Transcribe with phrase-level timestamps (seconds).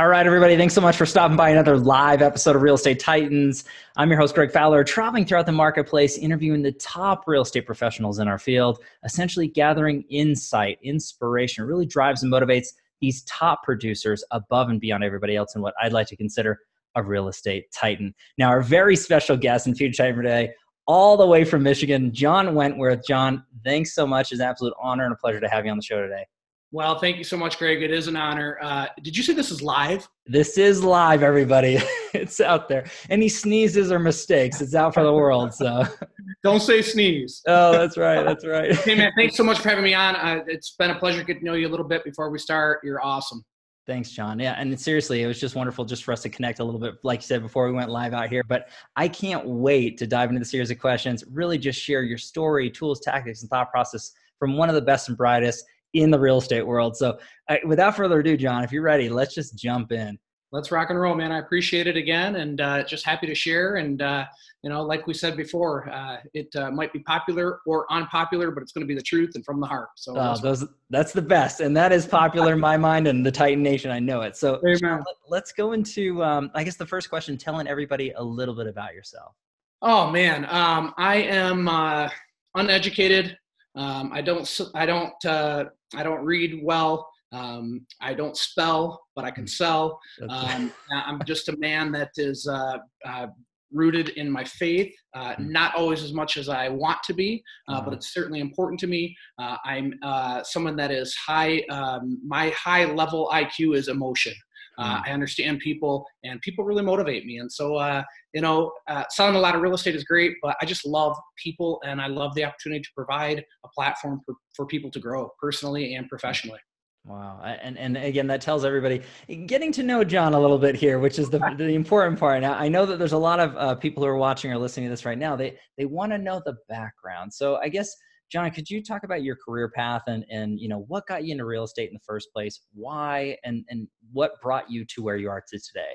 [0.00, 0.56] All right, everybody.
[0.56, 3.62] Thanks so much for stopping by another live episode of Real Estate Titans.
[3.96, 8.18] I'm your host, Greg Fowler, traveling throughout the marketplace, interviewing the top real estate professionals
[8.18, 12.70] in our field, essentially gathering insight, inspiration, really drives and motivates
[13.00, 16.58] these top producers above and beyond everybody else in what I'd like to consider
[16.96, 18.16] a real estate titan.
[18.36, 20.54] Now, our very special guest and future titan today,
[20.88, 23.06] all the way from Michigan, John Wentworth.
[23.06, 24.32] John, thanks so much.
[24.32, 26.26] It's an absolute honor and a pleasure to have you on the show today.
[26.74, 27.82] Well, thank you so much, Greg.
[27.82, 28.58] It is an honor.
[28.60, 30.08] Uh, did you say this is live?
[30.26, 31.78] This is live, everybody.
[32.12, 32.86] it's out there.
[33.08, 35.54] Any sneezes or mistakes, it's out for the world.
[35.54, 35.84] So
[36.42, 37.42] don't say sneeze.
[37.46, 38.24] Oh, that's right.
[38.24, 38.74] That's right.
[38.84, 40.16] hey, man, thanks so much for having me on.
[40.16, 42.80] Uh, it's been a pleasure getting to know you a little bit before we start.
[42.82, 43.44] You're awesome.
[43.86, 44.40] Thanks, John.
[44.40, 46.96] Yeah, and seriously, it was just wonderful just for us to connect a little bit,
[47.04, 48.42] like you said before we went live out here.
[48.42, 51.22] But I can't wait to dive into the series of questions.
[51.30, 54.10] Really, just share your story, tools, tactics, and thought process
[54.40, 56.96] from one of the best and brightest in the real estate world.
[56.96, 57.18] So,
[57.64, 60.18] without further ado, John, if you're ready, let's just jump in.
[60.52, 61.32] Let's rock and roll, man.
[61.32, 63.74] I appreciate it again, and uh, just happy to share.
[63.74, 64.24] And uh,
[64.62, 68.62] you know, like we said before, uh, it uh, might be popular or unpopular, but
[68.62, 69.88] it's going to be the truth and from the heart.
[69.96, 73.32] So oh, those, that's the best, and that is popular in my mind and the
[73.32, 73.90] Titan Nation.
[73.90, 74.36] I know it.
[74.36, 78.22] So John, let, us go into, um, I guess, the first question: telling everybody a
[78.22, 79.34] little bit about yourself.
[79.82, 82.08] Oh man, um, I am uh,
[82.54, 83.36] uneducated.
[83.76, 84.60] Um, I don't.
[84.74, 85.24] I don't.
[85.24, 87.08] Uh, I don't read well.
[87.32, 89.48] Um, I don't spell, but I can hmm.
[89.48, 90.00] sell.
[90.28, 93.26] Um, I'm just a man that is uh, uh,
[93.72, 95.50] rooted in my faith, uh, hmm.
[95.50, 97.96] not always as much as I want to be, uh, but uh-huh.
[97.96, 99.14] it's certainly important to me.
[99.38, 104.34] Uh, I'm uh, someone that is high, um, my high level IQ is emotion.
[104.78, 105.02] Uh, hmm.
[105.06, 107.38] I understand people, and people really motivate me.
[107.38, 110.56] And so, uh, you know, uh, selling a lot of real estate is great, but
[110.60, 114.66] I just love people, and I love the opportunity to provide a platform for, for
[114.66, 116.60] people to grow personally and professionally.
[117.06, 119.02] Wow, and and again, that tells everybody
[119.44, 122.40] getting to know John a little bit here, which is the the important part.
[122.40, 124.86] Now, I know that there's a lot of uh, people who are watching or listening
[124.86, 125.36] to this right now.
[125.36, 127.30] They they want to know the background.
[127.34, 127.94] So, I guess
[128.30, 131.32] John, could you talk about your career path and and you know what got you
[131.32, 132.60] into real estate in the first place?
[132.72, 135.94] Why and and what brought you to where you are to today?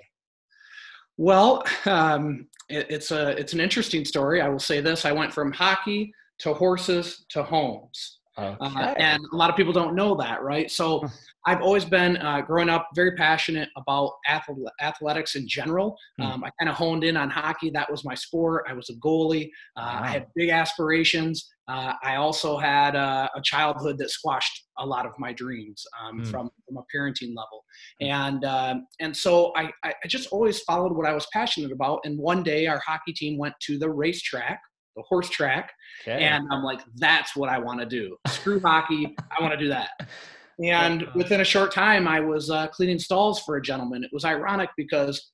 [1.17, 4.41] Well, um, it, it's a it's an interesting story.
[4.41, 8.19] I will say this: I went from hockey to horses to homes.
[8.37, 8.79] Uh, okay.
[8.79, 10.71] Uh, and a lot of people don't know that, right?
[10.71, 11.05] So
[11.45, 14.13] I've always been uh, growing up very passionate about
[14.81, 15.97] athletics in general.
[16.17, 16.25] Hmm.
[16.25, 17.69] Um, I kind of honed in on hockey.
[17.69, 18.65] That was my sport.
[18.67, 19.49] I was a goalie.
[19.75, 19.99] Uh, wow.
[20.03, 21.49] I had big aspirations.
[21.67, 26.19] Uh, I also had uh, a childhood that squashed a lot of my dreams um,
[26.19, 26.23] hmm.
[26.25, 27.63] from, from a parenting level.
[28.01, 28.07] Hmm.
[28.07, 32.01] And, um, and so I, I just always followed what I was passionate about.
[32.03, 34.59] And one day our hockey team went to the racetrack
[34.95, 35.71] the horse track.
[36.01, 36.23] Okay.
[36.23, 38.17] And I'm like, that's what I want to do.
[38.27, 39.15] Screw hockey.
[39.31, 39.91] I want to do that.
[40.63, 44.03] And within a short time, I was uh, cleaning stalls for a gentleman.
[44.03, 45.31] It was ironic because,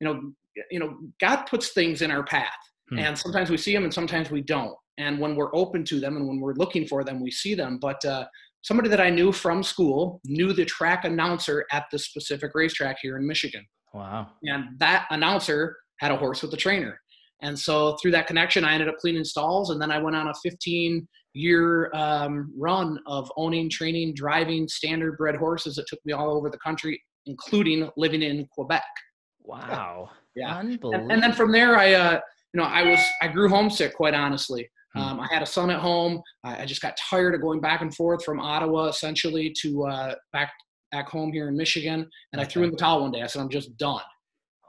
[0.00, 0.32] you know,
[0.70, 2.56] you know, God puts things in our path,
[2.88, 2.98] hmm.
[2.98, 4.74] and sometimes we see them, and sometimes we don't.
[4.98, 7.78] And when we're open to them, and when we're looking for them, we see them.
[7.80, 8.26] But uh,
[8.62, 13.18] somebody that I knew from school knew the track announcer at the specific racetrack here
[13.18, 13.64] in Michigan.
[13.92, 14.28] Wow!
[14.42, 16.98] And that announcer had a horse with a trainer.
[17.42, 20.28] And so through that connection, I ended up cleaning stalls, and then I went on
[20.28, 26.30] a 15 year um, run of owning, training, driving Standardbred horses that took me all
[26.30, 28.84] over the country, including living in Quebec.
[29.42, 30.10] Wow.
[30.34, 30.58] Yeah.
[30.58, 32.20] And, and, then from there, I, uh,
[32.52, 34.68] you know, I was, I grew homesick, quite honestly.
[34.94, 35.00] Hmm.
[35.00, 36.22] Um, I had a son at home.
[36.42, 40.14] I, I, just got tired of going back and forth from Ottawa, essentially, to uh,
[40.32, 40.52] back
[40.92, 42.08] back home here in Michigan.
[42.32, 42.42] And okay.
[42.42, 43.22] I threw in the towel one day.
[43.22, 44.00] I said, I'm just done.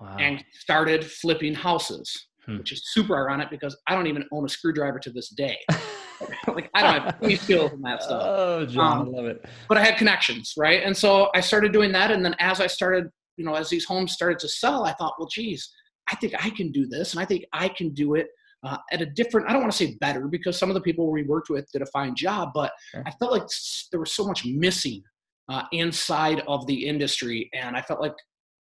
[0.02, 0.18] Wow.
[0.20, 2.58] And started flipping houses hmm.
[2.58, 5.58] which is super ironic because I don't even own a screwdriver to this day.
[6.48, 8.24] like I don't have any skills in that stuff.
[8.26, 9.46] Oh, John, um, I love it.
[9.68, 10.82] But I had connections, right?
[10.84, 13.86] And so I started doing that, and then as I started, you know, as these
[13.86, 15.70] homes started to sell, I thought, well, geez,
[16.10, 18.28] I think I can do this, and I think I can do it.
[18.64, 21.12] Uh, at a different, I don't want to say better because some of the people
[21.12, 23.04] we worked with did a fine job, but sure.
[23.06, 23.44] I felt like
[23.92, 25.04] there was so much missing
[25.50, 27.50] uh, inside of the industry.
[27.54, 28.16] And I felt like,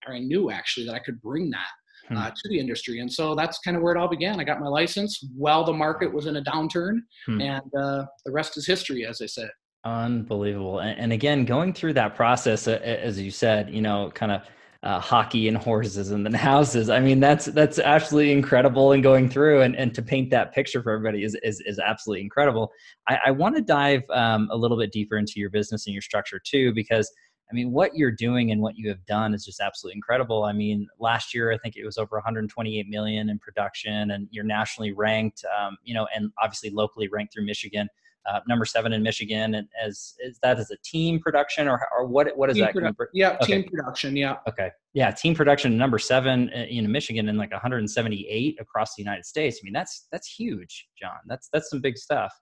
[0.07, 1.69] or I knew actually that I could bring that
[2.11, 2.17] hmm.
[2.17, 3.01] uh, to the industry.
[3.01, 4.41] And so that's kind of where it all began.
[4.41, 7.41] I got my license while the market was in a downturn, hmm.
[7.41, 9.51] and uh, the rest is history, as I said.
[9.85, 10.81] Unbelievable.
[10.81, 14.43] And, and, again, going through that process, uh, as you said, you know, kind of
[14.83, 16.91] uh, hockey and horses and then houses.
[16.91, 18.93] I mean, that's that's absolutely incredible.
[18.93, 22.23] And going through and, and to paint that picture for everybody is is, is absolutely
[22.23, 22.71] incredible.
[23.09, 26.03] I, I want to dive um, a little bit deeper into your business and your
[26.03, 27.11] structure too, because
[27.51, 30.45] I mean, what you're doing and what you have done is just absolutely incredible.
[30.45, 34.45] I mean, last year I think it was over 128 million in production, and you're
[34.45, 37.89] nationally ranked, um, you know, and obviously locally ranked through Michigan
[38.29, 42.07] uh, number seven in Michigan, and as is that as a team production or or
[42.07, 42.75] what what is team that?
[42.75, 43.63] Produ- yeah, okay.
[43.63, 44.17] team production.
[44.17, 44.37] Yeah.
[44.49, 44.71] Okay.
[44.93, 49.61] Yeah, team production number seven in Michigan and like 178 across the United States.
[49.63, 51.19] I mean, that's that's huge, John.
[51.27, 52.33] That's that's some big stuff.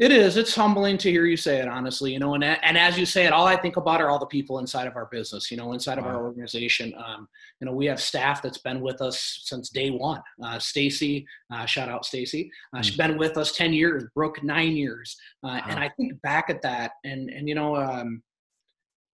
[0.00, 0.38] It is.
[0.38, 2.10] It's humbling to hear you say it, honestly.
[2.10, 4.24] You know, and and as you say it, all I think about are all the
[4.24, 5.50] people inside of our business.
[5.50, 6.12] You know, inside of wow.
[6.12, 6.94] our organization.
[6.96, 7.28] Um,
[7.60, 10.22] you know, we have staff that's been with us since day one.
[10.42, 12.50] Uh, Stacy, uh, shout out Stacy.
[12.72, 12.84] Uh, mm.
[12.84, 14.04] She's been with us ten years.
[14.14, 15.18] Brooke nine years.
[15.44, 15.64] Uh, wow.
[15.68, 18.22] And I think back at that, and and you know, um,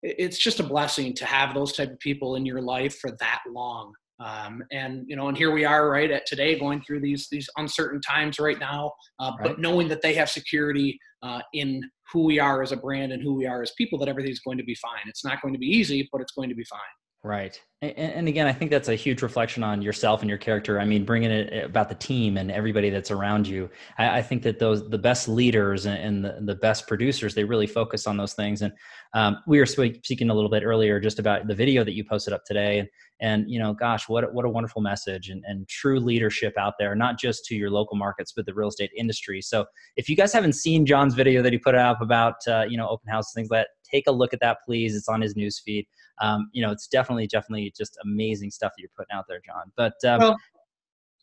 [0.05, 3.43] it's just a blessing to have those type of people in your life for that
[3.51, 3.93] long.
[4.19, 7.49] Um, and you know, and here we are, right at today, going through these these
[7.57, 8.93] uncertain times right now.
[9.19, 9.49] Uh, right.
[9.49, 11.83] But knowing that they have security uh, in
[12.13, 14.59] who we are as a brand and who we are as people, that everything's going
[14.59, 15.03] to be fine.
[15.07, 16.81] It's not going to be easy, but it's going to be fine.
[17.27, 17.61] Right.
[17.83, 20.79] And, and, again, I think that's a huge reflection on yourself and your character.
[20.79, 23.69] I mean, bringing it about the team and everybody that's around you.
[23.99, 27.43] I, I think that those, the best leaders and, and the, the, best producers, they
[27.43, 28.63] really focus on those things.
[28.63, 28.73] And
[29.13, 32.33] um, we were speaking a little bit earlier just about the video that you posted
[32.33, 32.79] up today.
[32.79, 32.89] And,
[33.21, 36.95] and you know, gosh, what, what a wonderful message and, and true leadership out there,
[36.95, 39.43] not just to your local markets, but the real estate industry.
[39.43, 42.77] So if you guys haven't seen John's video that he put up about, uh, you
[42.77, 44.97] know, open house, things like that, take a look at that, please.
[44.97, 45.87] It's on his newsfeed
[46.21, 49.71] um, you know, it's definitely, definitely just amazing stuff that you're putting out there, John.
[49.77, 50.37] But um, well,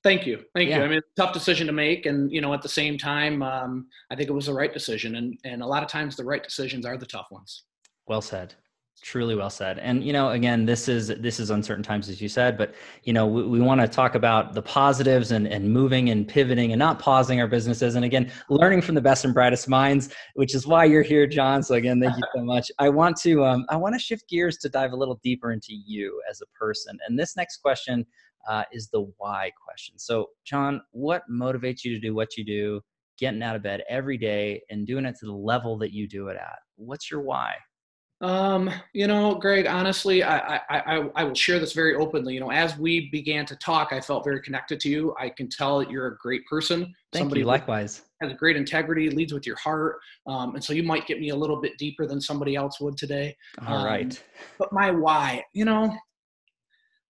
[0.04, 0.80] thank you, thank yeah.
[0.80, 0.84] you.
[0.84, 4.16] I mean, tough decision to make, and you know, at the same time, um, I
[4.16, 6.86] think it was the right decision, and and a lot of times the right decisions
[6.86, 7.64] are the tough ones.
[8.08, 8.54] Well said
[9.04, 9.80] truly well said.
[9.80, 12.74] And you know again this is this is uncertain times as you said but
[13.04, 16.72] you know we, we want to talk about the positives and and moving and pivoting
[16.72, 17.96] and not pausing our businesses.
[17.96, 21.62] And again learning from the best and brightest minds which is why you're here john.
[21.62, 22.72] So again thank you so much.
[22.80, 25.74] I want to um, i want to shift gears to dive a little deeper into
[25.74, 26.98] you as a person.
[27.08, 28.06] And this next question
[28.48, 30.00] uh, is the why question.
[30.00, 32.82] So john what motivates you to do what you do
[33.20, 36.30] getting out of bed every day and doing it to the level that you do
[36.30, 36.60] it at?
[36.78, 37.54] What's your why
[38.24, 42.34] um, you know, Greg, honestly, I, I, I, I, will share this very openly.
[42.34, 45.14] You know, as we began to talk, I felt very connected to you.
[45.20, 46.96] I can tell that you're a great person.
[47.12, 47.48] Thank somebody you.
[47.48, 48.04] Likewise.
[48.22, 49.98] Has a great integrity, leads with your heart.
[50.26, 52.96] Um, and so you might get me a little bit deeper than somebody else would
[52.96, 53.36] today.
[53.68, 54.24] All um, right.
[54.58, 55.94] But my why, you know,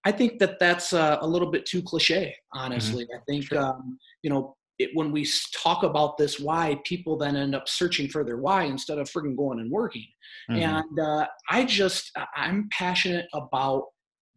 [0.06, 3.04] I think that that's uh, a little bit too cliche, honestly.
[3.04, 3.18] Mm-hmm.
[3.18, 3.60] I think, sure.
[3.60, 8.08] um, you know, it, when we talk about this why, people then end up searching
[8.08, 10.06] for their why instead of frigging going and working.
[10.50, 10.62] Mm-hmm.
[10.62, 13.86] And uh, I just, I'm passionate about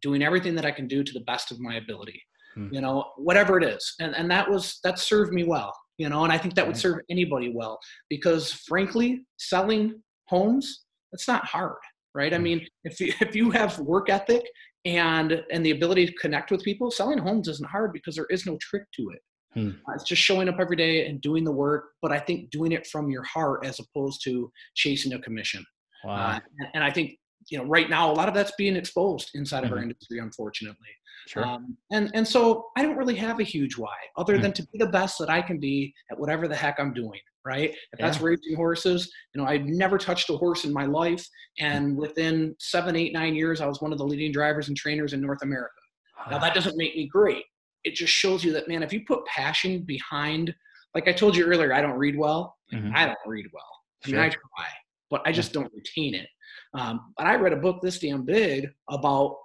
[0.03, 2.21] doing everything that I can do to the best of my ability,
[2.57, 2.75] mm-hmm.
[2.75, 3.95] you know, whatever it is.
[3.99, 6.77] And, and that was, that served me well, you know, and I think that would
[6.77, 7.79] serve anybody well
[8.11, 11.79] because frankly, selling homes, it's not hard,
[12.15, 12.35] right?
[12.35, 12.43] I mm.
[12.43, 14.45] mean, if you, if you have work ethic
[14.85, 18.45] and, and the ability to connect with people, selling homes isn't hard because there is
[18.45, 19.23] no trick to it.
[19.57, 19.71] Hmm.
[19.89, 22.73] Uh, it's just showing up every day and doing the work, but I think doing
[22.73, 25.65] it from your heart as opposed to chasing a commission.
[26.05, 26.15] Wow.
[26.15, 27.19] Uh, and, and, I think
[27.49, 29.67] you know right now a lot of that's being exposed inside mm-hmm.
[29.67, 29.85] of our mm-hmm.
[29.85, 30.89] industry, unfortunately.
[31.27, 31.45] Sure.
[31.45, 34.43] Um, and and so I don't really have a huge why other mm-hmm.
[34.43, 37.21] than to be the best that I can be at whatever the heck I'm doing.
[37.45, 37.71] Right.
[37.93, 41.25] If that's raising horses, you know, I've never touched a horse in my life,
[41.61, 45.13] and within seven, eight, nine years, I was one of the leading drivers and trainers
[45.13, 45.71] in North America.
[46.29, 47.45] Now that doesn't make me great,
[47.85, 50.55] it just shows you that man if you put passion behind
[50.95, 52.57] like i told you earlier i don't read well.
[52.73, 52.95] Mm-hmm.
[52.95, 53.65] i don't read well.
[54.05, 54.41] I mean i try
[55.11, 56.29] but i just don't retain it.
[56.75, 59.37] Um, but i read a book this damn big about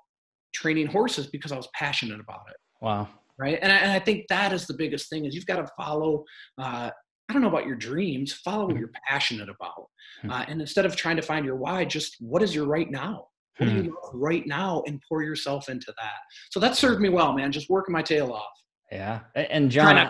[0.53, 2.57] training horses because i was passionate about it.
[2.81, 3.07] Wow.
[3.37, 3.57] Right?
[3.61, 6.25] And I, and I think that is the biggest thing is you've got to follow
[6.57, 6.89] uh,
[7.29, 8.79] i don't know about your dreams follow what mm-hmm.
[8.79, 9.87] you're passionate about.
[10.19, 10.31] Mm-hmm.
[10.31, 13.27] uh, and instead of trying to find your why just what is your right now
[13.57, 13.89] what do you hmm.
[13.89, 16.19] love right now and pour yourself into that.
[16.49, 18.45] So that served me well man just working my tail off.
[18.91, 20.09] Yeah and john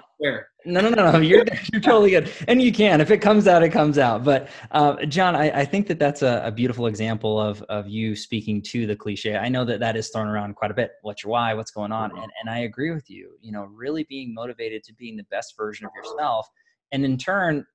[0.65, 2.31] no no no no you're, you're totally good.
[2.47, 4.23] And you can if it comes out it comes out.
[4.23, 8.15] But uh, john I, I, think that that's a, a, beautiful example of, of you
[8.15, 9.37] speaking to the cliche.
[9.37, 10.91] I know that that is thrown around quite a bit.
[11.01, 11.53] What's your why?
[11.53, 12.11] What's going on?
[12.11, 15.55] And, and i agree with you you know really being motivated to being the best
[15.57, 16.47] version of yourself
[16.91, 17.65] and in turn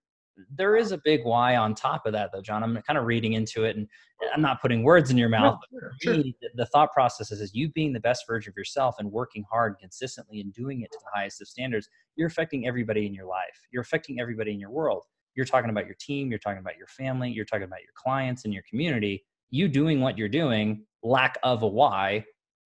[0.54, 2.62] there is a big why on top of that though john.
[2.62, 3.88] I'm kind of reading into it and
[4.34, 7.54] i'm not putting words in your mouth no, sure, me, the thought process is, is
[7.54, 10.98] you being the best version of yourself and working hard consistently and doing it to
[11.02, 13.60] the highest of standards you're affecting everybody in your life.
[13.70, 15.04] You're affecting everybody in your world.
[15.34, 18.44] You're talking about your team you're talking about your family you're talking about your clients
[18.44, 19.24] and your community.
[19.50, 22.24] You doing what you're doing lack of a why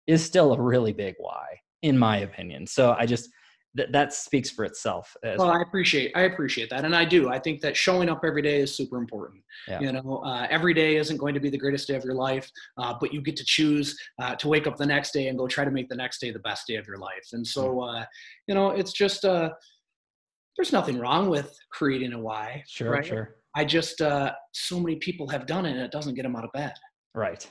[0.07, 2.65] is still a really big why in my opinion.
[2.65, 3.29] So i just
[3.75, 5.15] that that speaks for itself.
[5.23, 7.29] well, well, I appreciate I appreciate that, and I do.
[7.29, 9.41] I think that showing up every day is super important.
[9.67, 9.79] Yeah.
[9.79, 12.49] You know, uh, every day isn't going to be the greatest day of your life,
[12.77, 15.47] uh, but you get to choose uh, to wake up the next day and go
[15.47, 17.29] try to make the next day the best day of your life.
[17.33, 18.01] And so, mm.
[18.01, 18.05] uh,
[18.47, 19.49] you know, it's just uh,
[20.57, 22.63] there's nothing wrong with creating a why.
[22.67, 23.05] Sure, right?
[23.05, 23.35] sure.
[23.55, 26.43] I just uh, so many people have done it, and it doesn't get them out
[26.43, 26.73] of bed.
[27.15, 27.47] Right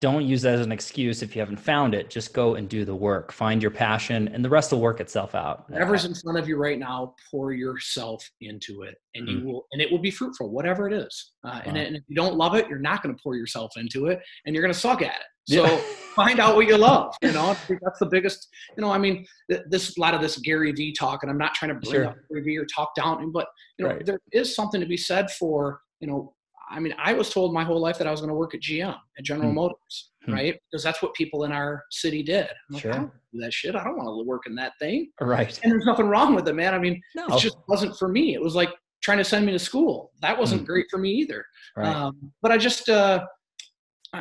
[0.00, 2.10] don't use that as an excuse if you haven't found it.
[2.10, 3.32] Just go and do the work.
[3.32, 5.68] Find your passion, and the rest will work itself out.
[5.70, 9.38] Whatever's in front of you right now, pour yourself into it, and mm-hmm.
[9.38, 11.32] you will, and it will be fruitful, whatever it is.
[11.44, 11.62] Uh, wow.
[11.64, 14.20] and, and, if you don't love it, you're not going to pour yourself into it,
[14.44, 15.26] and you're going to suck at it.
[15.48, 15.80] So yeah.
[16.16, 17.14] find out what you love.
[17.22, 18.48] You know, that's the biggest.
[18.76, 21.54] You know, I mean, this a lot of this Gary Vee talk, and I'm not
[21.54, 22.06] trying to bring sure.
[22.06, 23.46] up Gary Vee or talk down, but
[23.78, 24.04] you know, right.
[24.04, 26.34] there is something to be said for you know
[26.68, 28.60] I mean, I was told my whole life that I was going to work at
[28.60, 29.56] GM, at General hmm.
[29.56, 30.32] Motors, hmm.
[30.32, 30.60] right?
[30.70, 32.46] Because that's what people in our city did.
[32.46, 32.92] I'm like, sure.
[32.92, 33.76] I don't do that shit.
[33.76, 35.10] I don't want to work in that thing.
[35.20, 35.58] Right.
[35.62, 36.74] And there's nothing wrong with it, man.
[36.74, 37.26] I mean, no.
[37.28, 38.34] it just wasn't for me.
[38.34, 38.70] It was like
[39.02, 40.10] trying to send me to school.
[40.22, 40.66] That wasn't hmm.
[40.66, 41.44] great for me either.
[41.76, 41.86] Right.
[41.86, 43.24] Um, but I just, uh,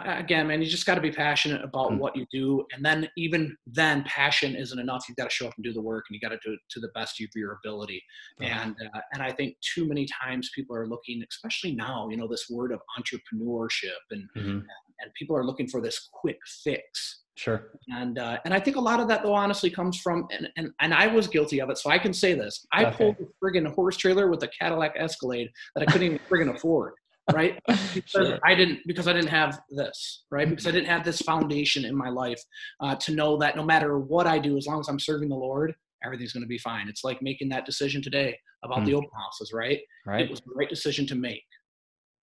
[0.06, 1.98] again, man, you just got to be passionate about mm.
[1.98, 5.06] what you do, and then even then, passion isn't enough.
[5.08, 6.60] You've got to show up and do the work, and you got to do it
[6.72, 8.02] to the best of your ability.
[8.42, 12.28] And uh, and I think too many times people are looking, especially now, you know,
[12.28, 14.60] this word of entrepreneurship, and mm-hmm.
[15.00, 17.24] and people are looking for this quick fix.
[17.38, 17.72] Sure.
[17.90, 20.70] And uh, and I think a lot of that though honestly comes from and, and
[20.80, 22.66] and I was guilty of it, so I can say this.
[22.72, 22.96] I okay.
[22.96, 26.94] pulled a friggin' horse trailer with a Cadillac Escalade that I couldn't even friggin' afford
[27.34, 27.60] right?
[27.96, 28.40] Because sure.
[28.44, 30.50] I didn't because I didn't have this, right?
[30.50, 32.42] Because I didn't have this foundation in my life
[32.82, 35.36] uh, to know that no matter what I do, as long as I'm serving the
[35.36, 36.90] Lord, everything's going to be fine.
[36.90, 38.86] It's like making that decision today about mm.
[38.88, 39.80] the open houses, right?
[40.06, 40.26] Right.
[40.26, 41.46] It was the right decision to make,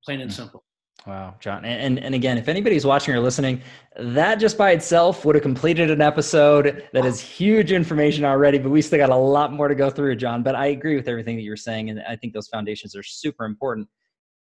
[0.04, 0.34] plain and mm.
[0.34, 0.62] simple.
[1.06, 1.64] Wow, John.
[1.64, 3.60] And, and, and again, if anybody's watching or listening,
[3.98, 8.70] that just by itself would have completed an episode that is huge information already, but
[8.70, 10.42] we still got a lot more to go through, John.
[10.42, 11.90] But I agree with everything that you're saying.
[11.90, 13.88] And I think those foundations are super important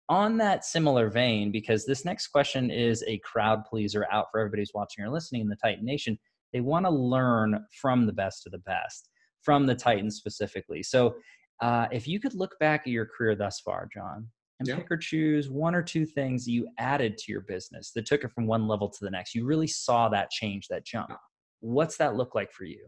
[0.08, 4.62] on that similar vein, because this next question is a crowd pleaser out for everybody
[4.62, 6.18] who's watching or listening in the Titan Nation,
[6.52, 9.08] they want to learn from the best of the best,
[9.42, 10.82] from the Titans specifically.
[10.82, 11.14] So,
[11.60, 14.26] uh, if you could look back at your career thus far, John,
[14.58, 14.76] and yeah.
[14.76, 18.32] pick or choose one or two things you added to your business that took it
[18.32, 21.12] from one level to the next, you really saw that change, that jump.
[21.60, 22.86] What's that look like for you?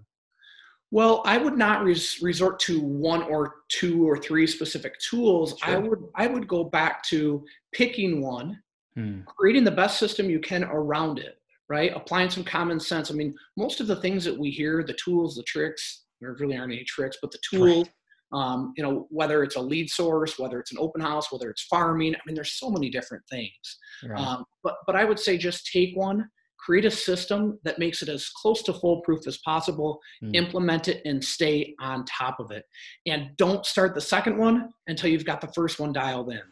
[0.90, 5.58] Well, I would not res- resort to one or two or three specific tools.
[5.58, 5.74] Sure.
[5.74, 8.60] I would I would go back to picking one,
[8.94, 9.20] hmm.
[9.26, 11.36] creating the best system you can around it,
[11.68, 11.92] right?
[11.94, 13.10] Applying some common sense.
[13.10, 16.56] I mean, most of the things that we hear, the tools, the tricks, there really
[16.56, 17.88] aren't any tricks, but the tools,
[18.32, 18.40] right.
[18.40, 21.64] um, you know, whether it's a lead source, whether it's an open house, whether it's
[21.64, 22.14] farming.
[22.14, 23.78] I mean, there's so many different things.
[24.04, 24.20] Right.
[24.20, 26.28] Um, but but I would say just take one
[26.64, 30.34] create a system that makes it as close to foolproof as possible, mm.
[30.34, 32.64] implement it, and stay on top of it.
[33.06, 36.42] And don't start the second one until you've got the first one dialed in.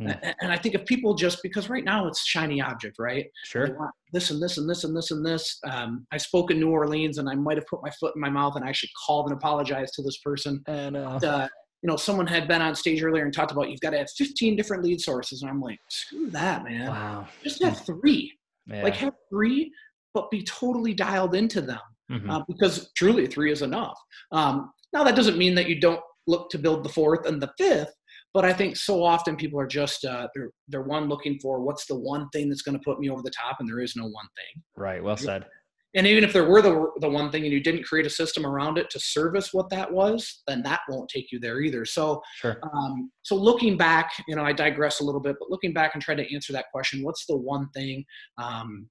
[0.00, 0.34] Mm.
[0.40, 3.26] And I think if people just because right now it's a shiny object, right?
[3.44, 3.76] Sure.
[4.12, 5.58] This and this and this and this and this.
[5.70, 8.28] Um, I spoke in New Orleans and I might have put my foot in my
[8.28, 10.62] mouth and I actually called and apologized to this person.
[10.66, 11.48] And uh, uh,
[11.82, 14.10] you know, someone had been on stage earlier and talked about you've got to have
[14.10, 16.88] 15 different lead sources, and I'm like, screw that, man.
[16.88, 17.28] Wow.
[17.44, 18.32] Just have three.
[18.66, 18.82] Yeah.
[18.82, 19.72] Like have three,
[20.14, 21.80] but be totally dialed into them
[22.10, 22.30] mm-hmm.
[22.30, 23.98] uh, because truly three is enough.
[24.32, 27.52] Um, now that doesn't mean that you don't look to build the fourth and the
[27.58, 27.92] fifth,
[28.34, 31.86] but I think so often people are just uh, they're they're one looking for what's
[31.86, 34.04] the one thing that's going to put me over the top, and there is no
[34.04, 34.62] one thing.
[34.76, 35.02] Right.
[35.02, 35.46] Well said.
[35.94, 38.44] And even if there were the the one thing, and you didn't create a system
[38.44, 41.84] around it to service what that was, then that won't take you there either.
[41.84, 42.60] So, sure.
[42.74, 46.02] um, so looking back, you know, I digress a little bit, but looking back and
[46.02, 48.04] trying to answer that question, what's the one thing?
[48.36, 48.88] Um,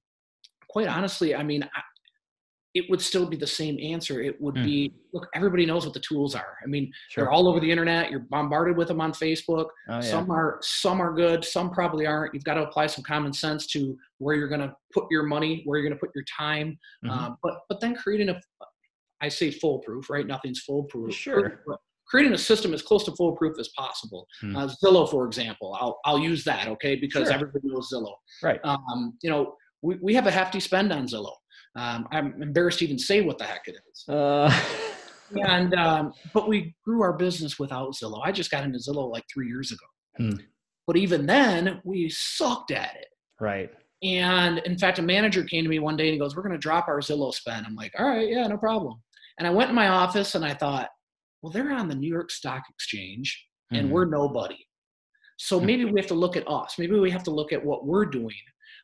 [0.68, 1.80] quite honestly, I mean, I,
[2.76, 4.20] it would still be the same answer.
[4.20, 4.64] It would mm.
[4.64, 6.58] be look, everybody knows what the tools are.
[6.62, 7.24] I mean, sure.
[7.24, 8.10] they're all over the internet.
[8.10, 9.68] You're bombarded with them on Facebook.
[9.88, 10.00] Oh, yeah.
[10.00, 12.34] Some are some are good, some probably aren't.
[12.34, 15.62] You've got to apply some common sense to where you're going to put your money,
[15.64, 16.78] where you're going to put your time.
[17.04, 17.10] Mm-hmm.
[17.10, 18.38] Uh, but but then creating a,
[19.22, 20.26] I say foolproof, right?
[20.26, 21.14] Nothing's foolproof.
[21.14, 21.62] Sure.
[22.08, 24.28] creating a system as close to foolproof as possible.
[24.40, 24.54] Hmm.
[24.54, 27.34] Uh, Zillow, for example, I'll I'll use that, okay, because sure.
[27.34, 28.14] everybody knows Zillow.
[28.42, 28.60] Right.
[28.64, 31.34] Um, you know, we, we have a hefty spend on Zillow.
[31.76, 34.08] Um, I'm embarrassed to even say what the heck it is.
[34.08, 34.50] Uh.
[35.48, 38.20] and um, but we grew our business without Zillow.
[38.24, 39.86] I just got into Zillow like three years ago.
[40.16, 40.40] Hmm.
[40.86, 43.08] But even then, we sucked at it.
[43.40, 43.70] Right.
[44.02, 46.52] And in fact, a manager came to me one day and he goes, "We're going
[46.52, 49.02] to drop our Zillow spend." I'm like, "All right, yeah, no problem."
[49.38, 50.88] And I went in my office and I thought,
[51.42, 53.92] "Well, they're on the New York Stock Exchange, and hmm.
[53.92, 54.58] we're nobody.
[55.38, 55.66] So hmm.
[55.66, 56.76] maybe we have to look at us.
[56.78, 58.36] Maybe we have to look at what we're doing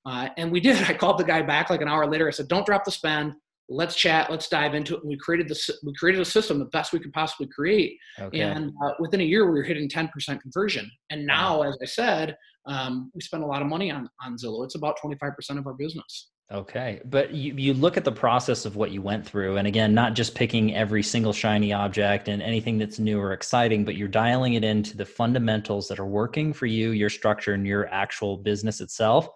[0.05, 0.77] uh, and we did.
[0.89, 2.27] I called the guy back like an hour later.
[2.27, 3.35] I said, "Don't drop the spend.
[3.69, 4.31] Let's chat.
[4.31, 6.99] Let's dive into it." And we created the we created a system the best we
[6.99, 7.99] could possibly create.
[8.19, 8.41] Okay.
[8.41, 10.91] And uh, within a year, we were hitting 10% conversion.
[11.11, 14.65] And now, as I said, um, we spend a lot of money on on Zillow.
[14.65, 16.31] It's about 25% of our business.
[16.53, 17.01] Okay.
[17.07, 20.13] But you, you look at the process of what you went through, and again, not
[20.13, 24.55] just picking every single shiny object and anything that's new or exciting, but you're dialing
[24.55, 28.83] it into the fundamentals that are working for you, your structure, and your actual business
[28.83, 29.31] itself.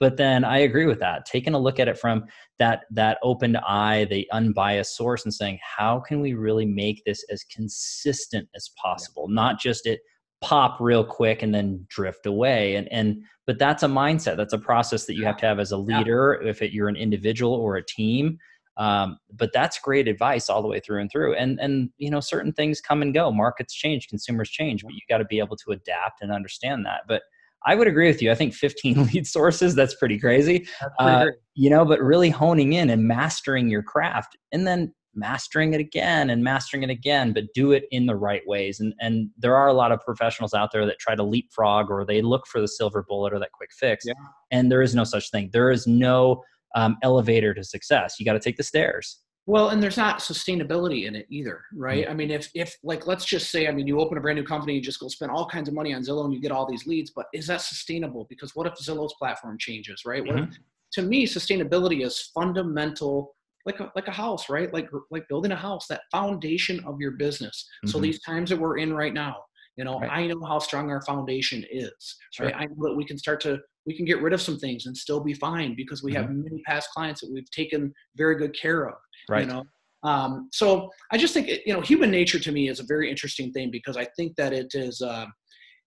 [0.00, 1.26] But then I agree with that.
[1.26, 2.24] Taking a look at it from
[2.58, 7.22] that that open eye, the unbiased source, and saying, how can we really make this
[7.30, 9.28] as consistent as possible?
[9.28, 10.00] Not just it
[10.40, 12.76] pop real quick and then drift away.
[12.76, 14.36] And and but that's a mindset.
[14.36, 16.96] That's a process that you have to have as a leader, if it, you're an
[16.96, 18.38] individual or a team.
[18.76, 21.34] Um, but that's great advice all the way through and through.
[21.34, 23.30] And and you know, certain things come and go.
[23.30, 27.02] Markets change, consumers change, but you got to be able to adapt and understand that.
[27.06, 27.22] But
[27.66, 28.30] I would agree with you.
[28.30, 30.66] I think 15 lead sources, that's pretty crazy.
[30.80, 35.74] That's uh, you know, but really honing in and mastering your craft and then mastering
[35.74, 38.80] it again and mastering it again, but do it in the right ways.
[38.80, 42.04] And, and there are a lot of professionals out there that try to leapfrog or
[42.04, 44.04] they look for the silver bullet or that quick fix.
[44.06, 44.14] Yeah.
[44.50, 45.50] And there is no such thing.
[45.52, 46.42] There is no
[46.74, 48.16] um, elevator to success.
[48.18, 49.18] You got to take the stairs.
[49.46, 52.04] Well, and there's not sustainability in it either, right?
[52.04, 52.10] Mm-hmm.
[52.10, 54.44] I mean, if if like let's just say, I mean, you open a brand new
[54.44, 56.68] company, you just go spend all kinds of money on Zillow and you get all
[56.70, 58.26] these leads, but is that sustainable?
[58.28, 60.22] Because what if Zillow's platform changes, right?
[60.22, 60.34] Mm-hmm.
[60.34, 61.00] What if, mm-hmm.
[61.00, 63.34] to me, sustainability is fundamental,
[63.66, 64.72] like a like a house, right?
[64.72, 67.66] Like like building a house, that foundation of your business.
[67.84, 67.90] Mm-hmm.
[67.90, 69.36] So these times that we're in right now,
[69.76, 70.10] you know, right.
[70.10, 72.16] I know how strong our foundation is.
[72.32, 72.46] Sure.
[72.46, 72.54] Right?
[72.54, 74.96] I know that we can start to we can get rid of some things and
[74.96, 76.22] still be fine because we mm-hmm.
[76.22, 78.96] have many past clients that we've taken very good care of.
[79.28, 79.46] Right.
[79.46, 79.64] You know,
[80.02, 83.52] um, so I just think you know human nature to me is a very interesting
[83.52, 85.00] thing because I think that it is.
[85.00, 85.26] Uh,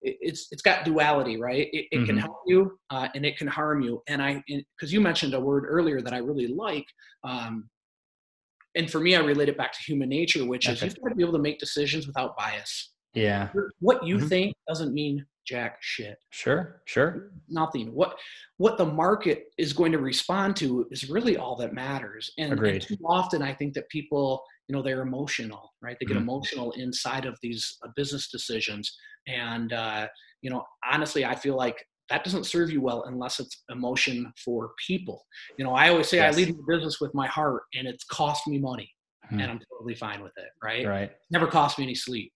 [0.05, 1.69] it's it's got duality, right?
[1.71, 2.05] It, it mm-hmm.
[2.07, 4.01] can help you uh, and it can harm you.
[4.09, 4.43] And I
[4.77, 6.83] because you mentioned a word earlier that I really like,
[7.23, 7.69] um,
[8.75, 11.15] and for me, I relate it back to human nature, which is you've got to
[11.15, 12.91] be able to make decisions without bias.
[13.13, 13.49] Yeah.
[13.79, 14.27] What you mm-hmm.
[14.27, 16.17] think doesn't mean jack shit.
[16.31, 17.31] Sure, sure.
[17.49, 17.93] Nothing.
[17.93, 18.17] What
[18.57, 22.31] what the market is going to respond to is really all that matters.
[22.37, 25.97] And, and too often, I think that people, you know, they're emotional, right?
[25.99, 26.23] They get mm-hmm.
[26.23, 28.95] emotional inside of these uh, business decisions,
[29.27, 30.07] and uh,
[30.41, 34.71] you know, honestly, I feel like that doesn't serve you well unless it's emotion for
[34.85, 35.25] people.
[35.57, 36.33] You know, I always say yes.
[36.33, 38.89] I lead the business with my heart, and it's cost me money,
[39.25, 39.39] mm-hmm.
[39.39, 40.49] and I'm totally fine with it.
[40.63, 40.85] Right?
[40.85, 41.11] Right.
[41.31, 42.31] Never cost me any sleep.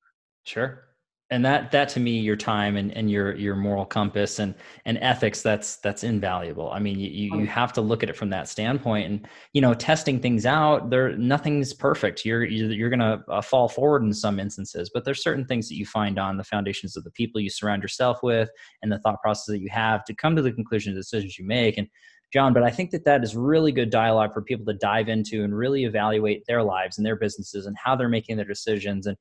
[0.45, 0.83] Sure
[1.29, 4.97] and that that to me your time and, and your your moral compass and and
[4.99, 7.45] ethics that's that's invaluable i mean you, you oh.
[7.45, 11.15] have to look at it from that standpoint and you know testing things out there
[11.17, 15.45] nothing's perfect you're you're, you're gonna uh, fall forward in some instances but there's certain
[15.45, 18.49] things that you find on the foundations of the people you surround yourself with
[18.81, 21.37] and the thought process that you have to come to the conclusion of the decisions
[21.37, 21.87] you make and
[22.33, 25.45] John, but I think that that is really good dialogue for people to dive into
[25.45, 29.07] and really evaluate their lives and their businesses and how they're making their decisions.
[29.07, 29.15] And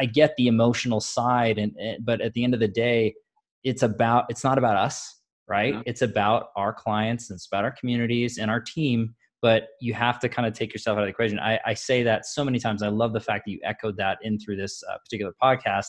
[0.00, 3.14] I get the emotional side, and, and, but at the end of the day,
[3.62, 5.74] it's about it's not about us, right?
[5.74, 5.82] Yeah.
[5.86, 9.14] It's about our clients, and it's about our communities and our team.
[9.42, 11.38] But you have to kind of take yourself out of the equation.
[11.38, 12.82] I, I say that so many times.
[12.82, 15.86] I love the fact that you echoed that in through this uh, particular podcast.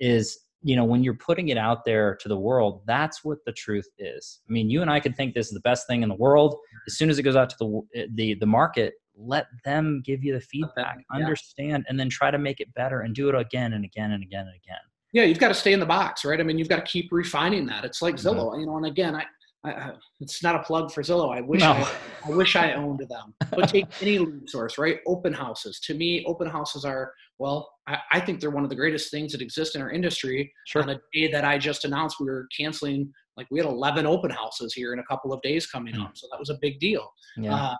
[0.00, 3.52] Is you know when you're putting it out there to the world that's what the
[3.52, 6.08] truth is i mean you and i could think this is the best thing in
[6.08, 10.02] the world as soon as it goes out to the the, the market let them
[10.04, 11.16] give you the feedback yeah.
[11.16, 14.22] understand and then try to make it better and do it again and again and
[14.22, 14.78] again and again
[15.12, 17.08] yeah you've got to stay in the box right i mean you've got to keep
[17.10, 18.28] refining that it's like mm-hmm.
[18.28, 19.24] zillow you know and again I,
[19.64, 21.36] I, it's not a plug for Zillow.
[21.36, 21.72] I wish no.
[21.72, 21.92] I,
[22.26, 23.34] I wish I owned them.
[23.50, 25.00] But take any lead source, right?
[25.06, 25.80] Open houses.
[25.80, 27.70] To me, open houses are well.
[27.86, 30.50] I, I, think they're one of the greatest things that exist in our industry.
[30.66, 30.82] Sure.
[30.82, 33.12] On a day that I just announced, we were canceling.
[33.36, 36.04] Like we had 11 open houses here in a couple of days coming mm.
[36.04, 37.10] up, so that was a big deal.
[37.36, 37.70] Yeah.
[37.70, 37.78] Um,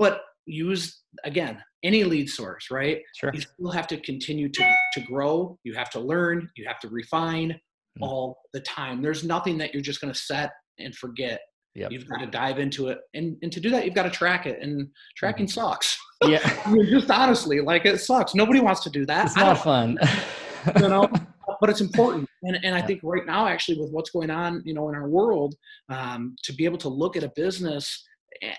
[0.00, 3.00] but use again any lead source right?
[3.16, 3.30] Sure.
[3.32, 5.56] you still have to continue to to grow.
[5.62, 6.48] You have to learn.
[6.56, 8.02] You have to refine mm-hmm.
[8.02, 9.00] all the time.
[9.00, 11.40] There's nothing that you're just going to set and forget.
[11.76, 11.92] Yep.
[11.92, 12.98] you've got to dive into it.
[13.14, 14.60] And and to do that you've got to track it.
[14.60, 15.60] And tracking mm-hmm.
[15.60, 15.96] sucks.
[16.22, 16.60] Yeah.
[16.66, 18.34] I mean, just honestly like it sucks.
[18.34, 19.26] Nobody wants to do that.
[19.26, 19.98] It's not fun.
[20.76, 21.08] You know?
[21.60, 22.26] But it's important.
[22.42, 25.08] And, and i think right now actually with what's going on you know in our
[25.08, 25.54] world
[25.90, 28.02] um, to be able to look at a business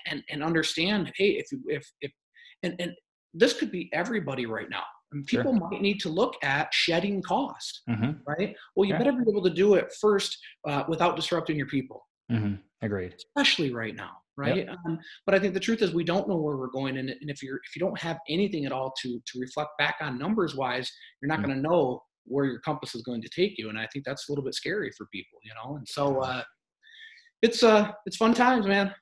[0.07, 2.11] and and understand hey if if if
[2.63, 2.93] and and
[3.33, 5.69] this could be everybody right now and people sure.
[5.69, 8.11] might need to look at shedding cost mm-hmm.
[8.27, 8.97] right well you yeah.
[8.97, 12.55] better be able to do it first uh, without disrupting your people mm-hmm.
[12.81, 14.75] agreed especially right now right yep.
[14.85, 17.29] um, but i think the truth is we don't know where we're going and, and
[17.29, 20.55] if you're if you don't have anything at all to to reflect back on numbers
[20.55, 21.47] wise you're not mm-hmm.
[21.47, 24.29] going to know where your compass is going to take you and i think that's
[24.29, 26.41] a little bit scary for people you know and so uh
[27.41, 28.93] it's uh it's fun times man.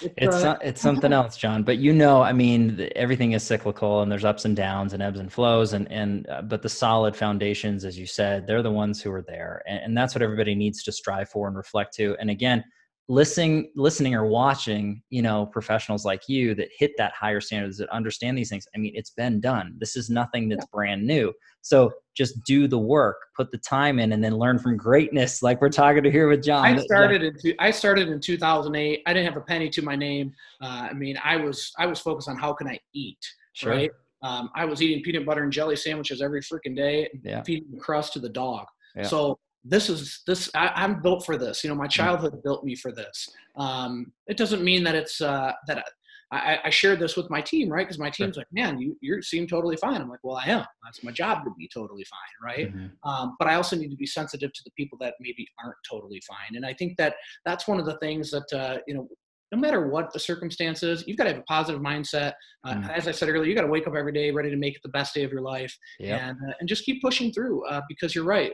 [0.00, 4.00] It's it's, uh, it's something else john but you know i mean everything is cyclical
[4.00, 7.14] and there's ups and downs and ebbs and flows and and uh, but the solid
[7.14, 10.54] foundations as you said they're the ones who are there and, and that's what everybody
[10.54, 12.16] needs to strive for and reflect to.
[12.18, 12.64] And again
[13.10, 17.88] listening listening or watching you know professionals like you that hit that higher standards that
[17.88, 19.74] understand these things i mean it's been done.
[19.78, 21.32] This is nothing that's brand new.
[21.60, 25.58] So just do the work put the time in and then learn from greatness like
[25.62, 29.24] we're talking to here with john i started in i started in 2008 i didn't
[29.24, 30.30] have a penny to my name
[30.60, 33.18] uh, i mean i was i was focused on how can i eat
[33.54, 33.72] sure.
[33.72, 33.90] right
[34.22, 37.42] um, i was eating peanut butter and jelly sandwiches every freaking day yeah.
[37.42, 39.02] feeding crust to the dog yeah.
[39.02, 41.90] so this is this I, am built for this you know my mm.
[41.90, 45.86] childhood built me for this um, it doesn't mean that it's uh, that
[46.32, 49.20] I, I shared this with my team right because my team's like man you you
[49.22, 52.54] seem totally fine i'm like well i am that's my job to be totally fine
[52.54, 53.10] right mm-hmm.
[53.10, 56.22] um, but i also need to be sensitive to the people that maybe aren't totally
[56.26, 57.14] fine and i think that
[57.44, 59.08] that's one of the things that uh, you know
[59.52, 62.34] no matter what the circumstances, you've got to have a positive mindset.
[62.64, 62.88] Uh, mm.
[62.88, 64.80] As I said earlier, you got to wake up every day ready to make it
[64.84, 66.20] the best day of your life, yep.
[66.22, 67.66] and uh, and just keep pushing through.
[67.66, 68.52] Uh, because you're right,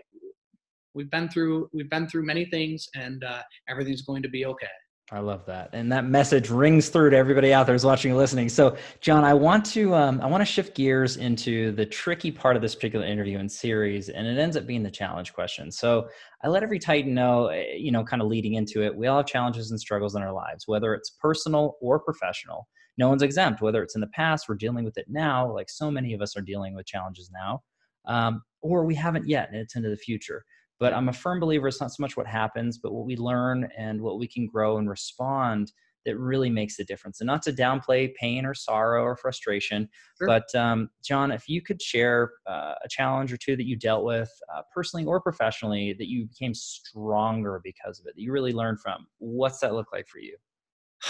[0.96, 4.66] we've been through we've been through many things and uh, everything's going to be okay
[5.12, 8.18] I love that, and that message rings through to everybody out there who's watching and
[8.18, 8.48] listening.
[8.48, 12.56] So, John, I want to um, I want to shift gears into the tricky part
[12.56, 15.70] of this particular interview and series, and it ends up being the challenge question.
[15.70, 16.08] So,
[16.42, 19.18] I let every Titan know, eh, you know, kind of leading into it, we all
[19.18, 22.66] have challenges and struggles in our lives, whether it's personal or professional.
[22.98, 25.88] No one's exempt, whether it's in the past, we're dealing with it now, like so
[25.88, 27.62] many of us are dealing with challenges now,
[28.06, 30.44] um, or we haven't yet, and it's into the future.
[30.78, 33.68] But I'm a firm believer it's not so much what happens, but what we learn
[33.76, 35.72] and what we can grow and respond
[36.04, 37.20] that really makes the difference.
[37.20, 40.28] And not to downplay pain or sorrow or frustration, sure.
[40.28, 44.04] but um, John, if you could share uh, a challenge or two that you dealt
[44.04, 48.52] with uh, personally or professionally that you became stronger because of it, that you really
[48.52, 50.36] learned from, what's that look like for you?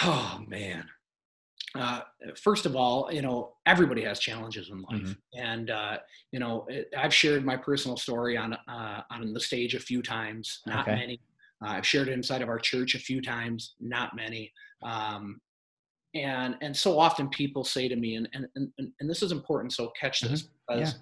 [0.02, 0.87] Oh, man
[1.78, 2.00] uh,
[2.42, 5.40] first of all, you know, everybody has challenges in life, mm-hmm.
[5.40, 5.98] and uh,
[6.32, 10.02] you know, it, I've shared my personal story on uh, on the stage a few
[10.02, 10.96] times, not okay.
[10.96, 11.20] many.
[11.64, 14.52] Uh, I've shared it inside of our church a few times, not many.
[14.82, 15.40] Um,
[16.14, 19.72] and and so often people say to me, and and and, and this is important,
[19.72, 20.74] so catch this mm-hmm.
[20.74, 20.94] because.
[20.94, 21.00] Yeah.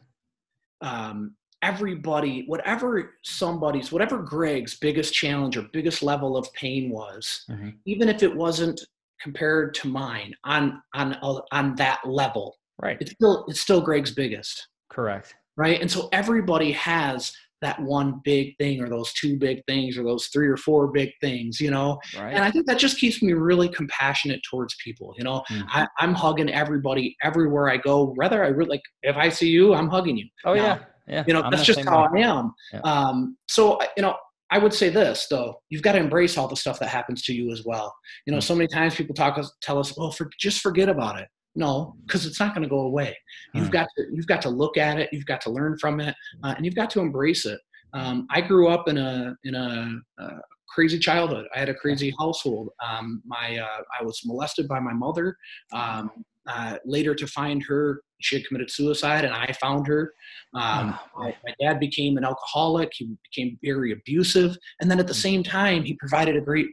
[0.82, 7.70] Um, everybody, whatever somebody's, whatever Greg's biggest challenge or biggest level of pain was, mm-hmm.
[7.86, 8.84] even if it wasn't
[9.24, 11.16] compared to mine on on
[11.50, 12.56] on that level.
[12.80, 12.98] Right.
[13.00, 14.68] It's still it's still greg's biggest.
[14.90, 15.34] Correct.
[15.56, 15.80] Right?
[15.80, 17.32] And so everybody has
[17.62, 21.10] that one big thing or those two big things or those three or four big
[21.22, 21.98] things you know?
[22.14, 22.34] Right.
[22.34, 25.42] and i think that just keeps me really compassionate towards people you know?
[25.50, 25.62] Mm-hmm.
[25.68, 29.72] I, i'm hugging everybody everywhere i go whether i really like if i see you
[29.72, 30.26] i'm hugging you.
[30.44, 30.78] Oh now, yeah.
[31.08, 31.24] Yeah.
[31.26, 32.22] you know I'm that's just how way.
[32.22, 32.52] i am.
[32.72, 32.80] Yeah.
[32.80, 34.14] um so you know
[34.50, 37.34] I would say this though, you've got to embrace all the stuff that happens to
[37.34, 37.94] you as well.
[38.26, 38.42] You know, mm.
[38.42, 41.94] so many times people talk us, tell us, "Well, for, just forget about it." No,
[42.04, 43.16] because it's not going to go away.
[43.54, 43.72] You've mm.
[43.72, 45.08] got to you've got to look at it.
[45.12, 47.60] You've got to learn from it, uh, and you've got to embrace it.
[47.92, 50.28] Um, I grew up in a in a, a,
[50.68, 51.46] crazy childhood.
[51.54, 52.70] I had a crazy household.
[52.84, 55.36] Um, my uh, I was molested by my mother.
[55.72, 56.10] Um,
[56.46, 60.12] uh, later to find her she had committed suicide and i found her.
[60.54, 62.92] Um, oh, my, my, dad became an alcoholic.
[62.94, 64.56] He became very abusive.
[64.80, 65.26] And then at the mm.
[65.26, 66.68] same time he provided a great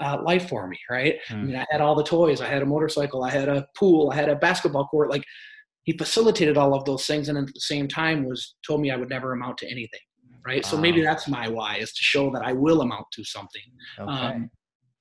[0.00, 1.16] uh, life for me right?
[1.28, 1.34] Mm.
[1.34, 2.40] i mean i had all the toys.
[2.40, 3.24] I had a motorcycle.
[3.24, 4.10] I had a pool.
[4.10, 5.10] I had a basketball court.
[5.10, 5.24] Like
[5.84, 8.96] he facilitated all of those things and at the same time was told me i
[8.96, 10.00] would never amount to anything
[10.44, 10.64] right?
[10.64, 13.62] So maybe that's my why is to show that i will amount to something.
[13.98, 14.10] Okay.
[14.10, 14.50] um,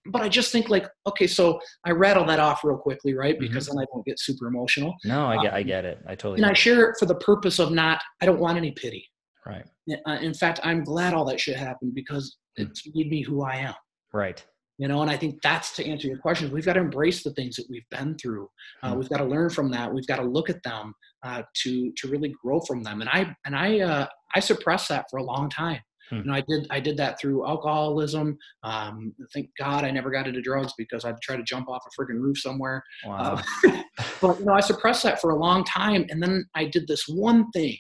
[0.07, 3.35] but I just think like, okay, so I rattle that off real quickly, right?
[3.35, 3.47] Mm-hmm.
[3.47, 3.77] Because mm-hmm.
[3.77, 4.95] then I don't get super emotional.
[5.05, 5.99] No, I get, um, I get it.
[6.07, 6.37] I totally.
[6.37, 8.01] And I share it for the purpose of not.
[8.21, 9.07] I don't want any pity.
[9.45, 9.65] Right.
[10.07, 12.67] Uh, in fact, I'm glad all that shit happened because mm.
[12.67, 13.73] it's made me who I am.
[14.13, 14.43] Right.
[14.77, 16.51] You know, and I think that's to answer your question.
[16.51, 18.49] We've got to embrace the things that we've been through.
[18.81, 19.93] Uh, mm We've got to learn from that.
[19.93, 23.01] We've got to look at them uh, to to really grow from them.
[23.01, 25.81] And I and I uh, I suppressed that for a long time.
[26.11, 26.17] Hmm.
[26.17, 28.37] You know, I did I did that through alcoholism.
[28.63, 32.01] Um, thank God I never got into drugs because I'd try to jump off a
[32.01, 32.83] freaking roof somewhere.
[33.05, 33.41] Wow.
[33.65, 33.81] Uh,
[34.21, 37.07] but you know, I suppressed that for a long time, and then I did this
[37.07, 37.77] one thing,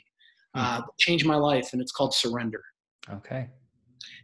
[0.55, 0.61] hmm.
[0.61, 2.63] uh, changed my life, and it's called surrender.
[3.09, 3.49] Okay.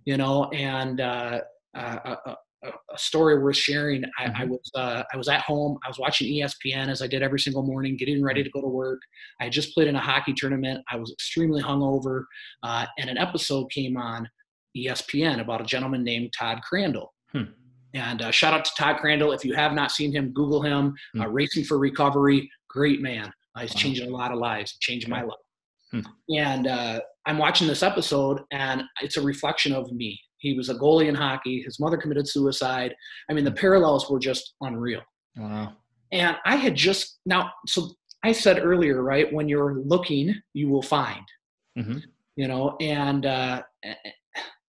[0.05, 1.41] You know, and uh,
[1.75, 4.03] uh, uh a story worth sharing.
[4.17, 4.41] I, mm-hmm.
[4.41, 5.77] I was uh, I was at home.
[5.85, 8.67] I was watching ESPN as I did every single morning, getting ready to go to
[8.67, 8.99] work.
[9.39, 10.83] I had just played in a hockey tournament.
[10.91, 12.23] I was extremely hungover,
[12.63, 14.27] uh, and an episode came on
[14.75, 17.13] ESPN about a gentleman named Todd Crandall.
[17.31, 17.43] Hmm.
[17.93, 19.31] And uh, shout out to Todd Crandall.
[19.31, 20.93] If you have not seen him, Google him.
[21.13, 21.21] Hmm.
[21.21, 23.31] Uh, Racing for Recovery, great man.
[23.55, 23.81] Uh, he's wow.
[23.81, 24.77] changing a lot of lives.
[24.79, 25.37] Changed my life.
[25.91, 26.01] Hmm.
[26.35, 30.75] And uh, I'm watching this episode, and it's a reflection of me he was a
[30.75, 31.61] goalie in hockey.
[31.61, 32.95] His mother committed suicide.
[33.29, 35.01] I mean, the parallels were just unreal.
[35.35, 35.73] Wow.
[36.11, 37.91] And I had just now, so
[38.23, 39.31] I said earlier, right?
[39.31, 41.23] When you're looking, you will find.
[41.77, 41.99] Mm-hmm.
[42.35, 43.63] You know, and uh,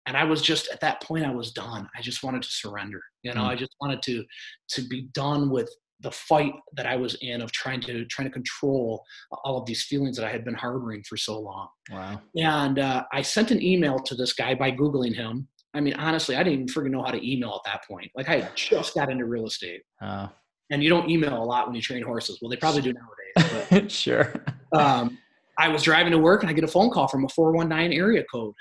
[0.09, 1.87] and I was just at that point I was done.
[1.95, 3.01] I just wanted to surrender.
[3.23, 3.49] You know, mm.
[3.49, 4.25] I just wanted to
[4.69, 5.69] to be done with
[6.01, 9.03] the fight that I was in of trying to trying to control
[9.43, 11.67] all of these feelings that I had been harboring for so long.
[11.91, 12.21] Wow.
[12.35, 15.47] And uh, I sent an email to this guy by googling him.
[15.73, 18.09] I mean, honestly, I didn't even freaking know how to email at that point.
[18.15, 19.81] Like I just got into real estate.
[20.01, 20.29] Oh.
[20.71, 22.39] And you don't email a lot when you train horses.
[22.41, 23.67] Well, they probably do nowadays.
[23.69, 24.45] But, sure.
[24.71, 25.17] Um,
[25.57, 28.23] I was driving to work and I get a phone call from a 419 area
[28.31, 28.53] code.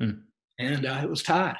[0.00, 0.10] Hmm.
[0.58, 1.54] And uh, it was Todd.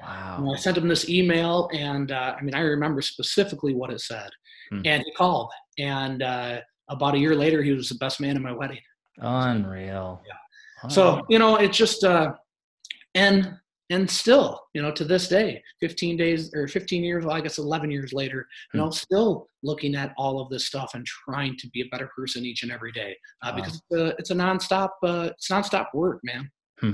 [0.00, 0.36] Wow.
[0.38, 4.00] And I sent him this email, and uh, I mean, I remember specifically what it
[4.00, 4.30] said.
[4.70, 4.82] Hmm.
[4.84, 8.42] And he called, and uh, about a year later, he was the best man in
[8.42, 8.80] my wedding.
[9.18, 10.22] Unreal.
[10.26, 10.88] Yeah.
[10.88, 12.32] So you know, it's just uh,
[13.14, 13.56] and
[13.90, 17.58] and still, you know, to this day, 15 days or 15 years, well, I guess
[17.58, 18.92] 11 years later, you know, hmm.
[18.92, 22.62] still looking at all of this stuff and trying to be a better person each
[22.62, 23.56] and every day uh, wow.
[23.56, 26.50] because it's a, it's a nonstop, uh, it's nonstop work, man.
[26.80, 26.92] Hmm.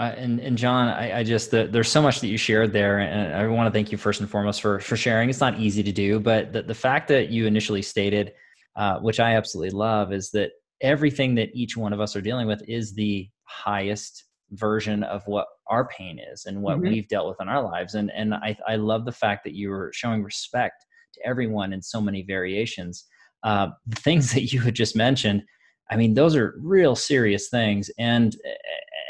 [0.00, 3.00] Uh, and, and John, I, I just the, there's so much that you shared there,
[3.00, 5.28] and I want to thank you first and foremost for for sharing.
[5.28, 8.32] It's not easy to do, but the, the fact that you initially stated,
[8.76, 12.46] uh, which I absolutely love, is that everything that each one of us are dealing
[12.46, 16.92] with is the highest version of what our pain is and what mm-hmm.
[16.92, 17.94] we've dealt with in our lives.
[17.94, 20.82] And and I I love the fact that you were showing respect
[21.12, 23.04] to everyone in so many variations.
[23.42, 25.42] Uh, the things that you had just mentioned,
[25.90, 28.34] I mean, those are real serious things, and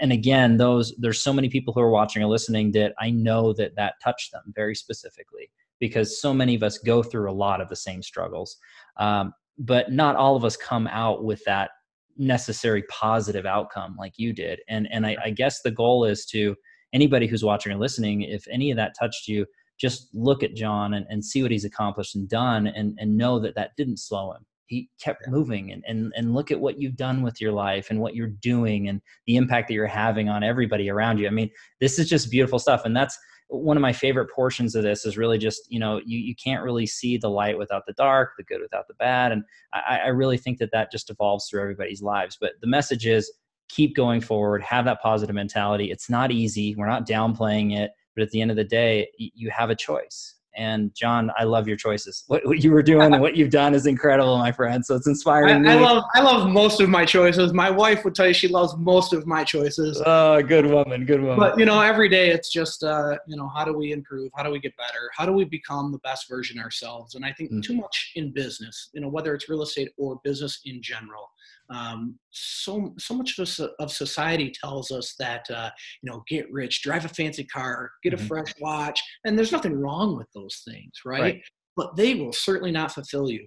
[0.00, 3.52] and again those there's so many people who are watching or listening that i know
[3.52, 7.60] that that touched them very specifically because so many of us go through a lot
[7.60, 8.58] of the same struggles.
[8.98, 11.70] Um, but not all of us come out with that
[12.16, 14.60] necessary positive outcome like you did.
[14.68, 16.54] And and I, I guess the goal is to
[16.92, 19.46] anybody who's watching or listening if any of that touched you
[19.78, 23.38] just look at john and, and see what he's accomplished and done and, and know
[23.38, 26.96] that that didn't slow him he kept moving and, and and look at what you've
[26.96, 30.44] done with your life and what you're doing and the impact that you're having on
[30.44, 31.26] everybody around you.
[31.26, 34.84] I mean this is just beautiful stuff and that's one of my favorite portions of
[34.84, 37.92] this is really just you know you, you can't really see the light without the
[37.94, 39.42] dark the good without the bad and
[39.74, 42.38] I, I really think that that just evolves through everybody's lives.
[42.40, 43.30] But the message is
[43.68, 45.90] keep going forward have that positive mentality.
[45.90, 46.76] It's not easy.
[46.76, 50.36] We're not downplaying it but at the end of the day you have a choice
[50.56, 52.24] and John, I love your choices.
[52.26, 54.84] What, what you were doing and what you've done is incredible, my friend.
[54.84, 55.66] So it's inspiring.
[55.66, 57.52] I, I, love I love most of my choices.
[57.52, 60.02] My wife would tell you she loves most of my choices.
[60.04, 61.38] Oh, good woman, good woman.
[61.38, 64.30] But you know, every day it's just uh, you know, how do we improve?
[64.36, 65.10] How do we get better?
[65.16, 67.14] How do we become the best version ourselves?
[67.14, 67.62] And I think mm.
[67.62, 71.30] too much in business, you know, whether it's real estate or business in general,
[71.72, 75.70] um, so so much of, of society tells us that uh,
[76.02, 78.26] you know get rich drive a fancy car get a mm-hmm.
[78.26, 81.42] fresh watch and there's nothing wrong with those things right, right.
[81.76, 83.46] but they will certainly not fulfill you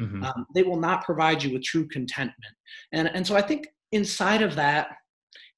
[0.00, 0.22] mm-hmm.
[0.24, 2.54] um, they will not provide you with true contentment
[2.92, 4.88] and and so i think inside of that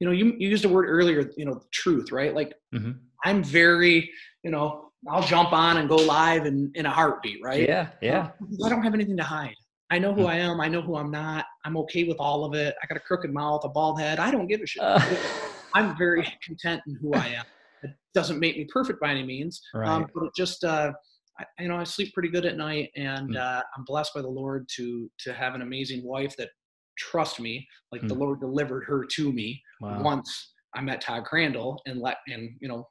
[0.01, 2.92] you know you, you used a word earlier you know truth right like mm-hmm.
[3.25, 4.11] i'm very
[4.42, 7.66] you know I'll jump on and go live in, in a heartbeat, right?
[7.66, 8.33] Yeah, yeah.
[8.64, 9.55] I don't have anything to hide.
[9.90, 10.29] I know who hmm.
[10.29, 10.61] I am.
[10.61, 11.46] I know who I'm not.
[11.64, 12.74] I'm okay with all of it.
[12.83, 14.18] I got a crooked mouth, a bald head.
[14.18, 14.83] I don't give a shit.
[14.83, 15.00] Uh.
[15.74, 17.44] I'm very content in who I am.
[17.83, 19.88] It doesn't make me perfect by any means, um, right.
[19.88, 20.92] um, but it just, uh,
[21.38, 23.37] I, you know, I sleep pretty good at night, and mm.
[23.37, 26.50] uh, I'm blessed by the Lord to to have an amazing wife that
[26.98, 27.66] trusts me.
[27.92, 28.09] Like mm.
[28.09, 28.20] the hmm.
[28.20, 30.03] Lord delivered her to me wow.
[30.03, 32.88] once I met Todd Crandall, and let and you know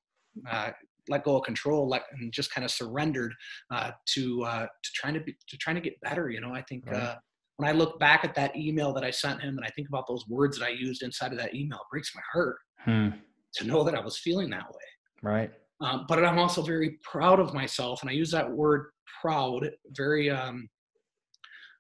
[0.50, 0.72] uh,
[1.10, 3.34] let go of control, let and just kind of surrendered
[3.72, 6.30] uh, to uh, to trying to be to trying to get better.
[6.30, 6.96] You know, I think right.
[6.96, 7.16] uh,
[7.58, 10.06] when I look back at that email that I sent him, and I think about
[10.08, 13.10] those words that I used inside of that email, it breaks my heart hmm.
[13.56, 14.86] to know that I was feeling that way.
[15.22, 15.52] Right.
[15.82, 18.88] Um, but I'm also very proud of myself, and I use that word
[19.22, 20.30] proud very.
[20.30, 20.70] Um,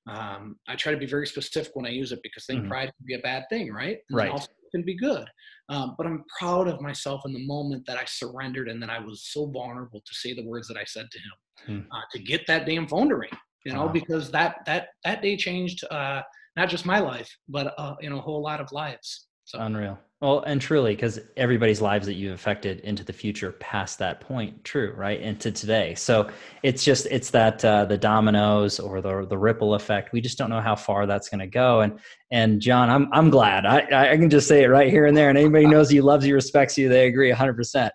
[0.09, 2.71] um, I try to be very specific when I use it because I think mm-hmm.
[2.71, 3.97] pride can be a bad thing, right?
[4.09, 4.31] And right.
[4.31, 5.25] Also can be good.
[5.69, 8.99] Um, but I'm proud of myself in the moment that I surrendered and that I
[8.99, 11.95] was so vulnerable to say the words that I said to him, hmm.
[11.95, 13.31] uh, to get that damn phone to ring.
[13.65, 13.91] You know, wow.
[13.91, 16.21] because that that that day changed uh,
[16.55, 19.27] not just my life, but uh, you know, a whole lot of lives.
[19.49, 19.57] So.
[19.61, 19.97] Unreal.
[20.21, 24.63] Well, and truly, because everybody's lives that you've affected into the future past that point,
[24.63, 25.19] true, right?
[25.19, 25.95] Into today.
[25.95, 26.29] So
[26.61, 30.11] it's just it's that uh, the dominoes or the the ripple effect.
[30.13, 31.81] We just don't know how far that's going to go.
[31.81, 31.97] And
[32.29, 33.65] and John, I'm I'm glad.
[33.65, 35.29] I I can just say it right here and there.
[35.29, 36.87] And anybody knows you, loves you, respects you.
[36.87, 37.49] They agree 100.
[37.49, 37.93] Uh, percent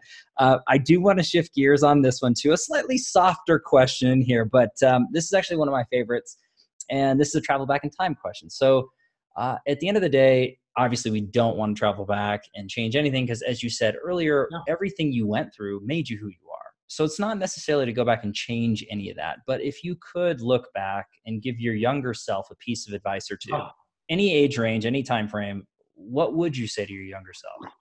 [0.66, 4.44] I do want to shift gears on this one to a slightly softer question here,
[4.44, 6.36] but um, this is actually one of my favorites,
[6.90, 8.50] and this is a travel back in time question.
[8.50, 8.90] So
[9.36, 12.68] uh, at the end of the day obviously we don't want to travel back and
[12.68, 14.62] change anything because as you said earlier no.
[14.68, 18.04] everything you went through made you who you are so it's not necessarily to go
[18.04, 21.74] back and change any of that but if you could look back and give your
[21.74, 23.68] younger self a piece of advice or two oh.
[24.08, 27.72] any age range any time frame what would you say to your younger self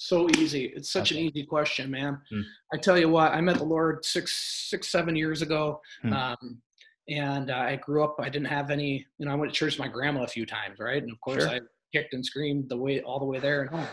[0.00, 0.66] So easy.
[0.76, 1.22] It's such okay.
[1.22, 2.20] an easy question, man.
[2.30, 2.42] Hmm.
[2.72, 5.80] I tell you what, I met the Lord six, six, seven years ago.
[6.02, 6.12] Hmm.
[6.12, 6.62] Um,
[7.08, 9.72] and uh, I grew up, I didn't have any, you know, I went to church
[9.72, 11.02] with my grandma a few times, right?
[11.02, 11.52] And of course sure.
[11.52, 11.60] I
[11.92, 13.88] kicked and screamed the way, all the way there and home.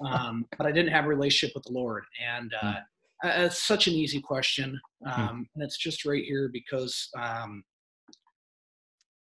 [0.00, 2.04] Um, but I didn't have a relationship with the Lord.
[2.24, 2.74] And uh,
[3.22, 3.28] hmm.
[3.28, 4.80] it's such an easy question.
[5.04, 5.20] Hmm.
[5.20, 7.64] Um, and it's just right here because um,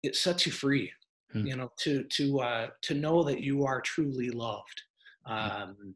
[0.02, 0.90] it sets you free,
[1.32, 1.46] hmm.
[1.46, 4.82] you know, to, to, uh, to know that you are truly loved
[5.26, 5.94] um,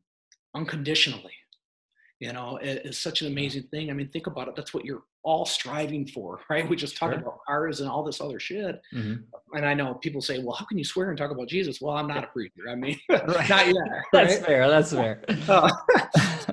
[0.54, 1.34] unconditionally.
[2.20, 3.90] You know, it, it's such an amazing thing.
[3.90, 4.56] I mean, think about it.
[4.56, 6.68] That's what you're all striving for, right?
[6.68, 7.20] We just talk sure.
[7.20, 8.80] about cars and all this other shit.
[8.94, 9.56] Mm-hmm.
[9.56, 11.80] And I know people say, well, how can you swear and talk about Jesus?
[11.80, 12.68] Well, I'm not a preacher.
[12.68, 13.48] I mean, right.
[13.48, 13.76] not yet.
[13.76, 14.04] Right?
[14.12, 14.68] That's fair.
[14.68, 15.22] That's fair.
[15.48, 15.70] Uh,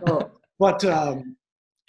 [0.08, 1.36] so, but, um,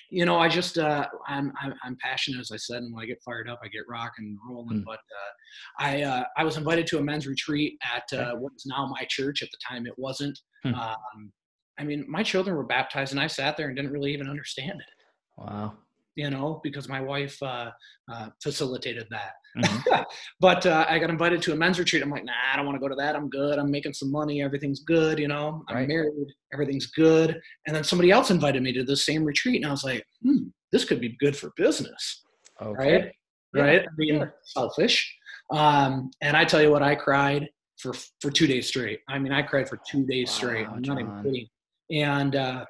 [0.09, 3.07] you know, I just, uh, I'm, I'm, I'm, passionate, as I said, and when I
[3.07, 4.81] get fired up, I get rocking and rolling.
[4.81, 4.85] Mm.
[4.85, 8.87] But uh, I, uh, I was invited to a men's retreat at uh, what's now
[8.87, 9.43] my church.
[9.43, 10.39] At the time, it wasn't.
[10.65, 10.75] Mm.
[10.75, 11.33] Um,
[11.79, 14.81] I mean, my children were baptized, and I sat there and didn't really even understand
[14.81, 15.43] it.
[15.43, 15.75] Wow.
[16.17, 17.71] You know, because my wife uh,
[18.11, 19.33] uh, facilitated that.
[19.59, 20.03] Mm-hmm.
[20.41, 22.03] but uh, I got invited to a men's retreat.
[22.03, 23.15] I'm like, nah, I don't want to go to that.
[23.15, 23.59] I'm good.
[23.59, 24.43] I'm making some money.
[24.43, 25.19] Everything's good.
[25.19, 25.89] You know, I'm right.
[25.89, 26.13] married.
[26.53, 27.39] Everything's good.
[27.67, 30.49] And then somebody else invited me to the same retreat, and I was like, hmm,
[30.73, 32.25] this could be good for business.
[32.63, 32.93] Okay.
[32.93, 33.13] Right.
[33.55, 33.63] Yeah.
[33.63, 33.87] Right.
[33.97, 34.35] Being sure.
[34.43, 35.15] selfish.
[35.53, 37.49] Um, and I tell you what, I cried
[37.79, 39.01] for for two days straight.
[39.09, 40.67] I mean, I cried for two days wow, straight.
[40.67, 41.49] I'm not even kidding
[41.91, 42.65] and uh,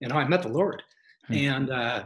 [0.00, 0.82] you know I met the Lord,
[1.26, 1.34] hmm.
[1.34, 2.04] and uh,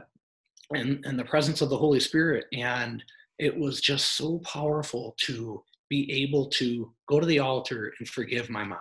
[0.72, 3.02] and and the presence of the Holy Spirit, and
[3.38, 8.50] it was just so powerful to be able to go to the altar and forgive
[8.50, 8.78] my mom,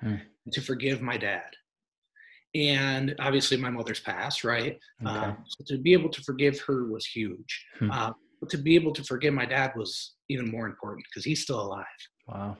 [0.00, 0.14] hmm.
[0.52, 1.50] to forgive my dad,
[2.54, 4.78] and obviously my mother's passed, right?
[5.06, 5.10] Okay.
[5.10, 7.66] Um, so to be able to forgive her was huge.
[7.78, 7.90] Hmm.
[7.90, 11.42] Uh, but to be able to forgive my dad was even more important because he's
[11.42, 11.86] still alive.
[12.26, 12.56] Wow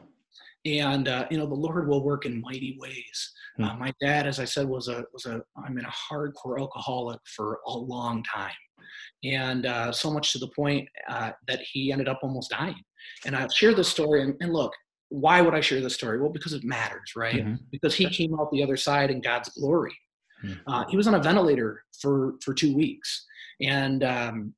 [0.64, 3.64] and uh, you know the lord will work in mighty ways hmm.
[3.64, 7.18] uh, my dad as i said was a was a i'm in a hardcore alcoholic
[7.24, 8.50] for a long time
[9.24, 12.82] and uh, so much to the point uh, that he ended up almost dying
[13.26, 14.72] and i've shared this story and, and, look
[15.08, 17.54] why would i share this story well because it matters right mm-hmm.
[17.70, 19.94] because he came out the other side in god's glory
[20.44, 20.90] mm-hmm.
[20.90, 23.26] he was on a ventilator for for two weeks
[23.60, 24.54] and um,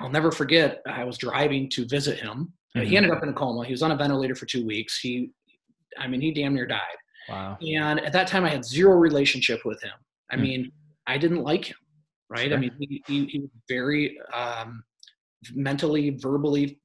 [0.00, 0.82] I'll never forget.
[0.86, 2.52] I was driving to visit him.
[2.76, 2.86] Mm-hmm.
[2.86, 3.64] He ended up in a coma.
[3.64, 4.98] He was on a ventilator for two weeks.
[4.98, 5.30] He
[5.98, 6.80] I mean, he damn near died.
[7.28, 7.58] Wow.
[7.60, 9.92] And at that time, I had zero relationship with him.
[10.30, 10.40] I mm.
[10.40, 10.72] mean,
[11.06, 11.76] I didn't like him,
[12.28, 12.48] right?
[12.48, 12.56] Sure.
[12.56, 14.84] I mean, he, he, he was very um,
[15.54, 16.80] mentally, verbally,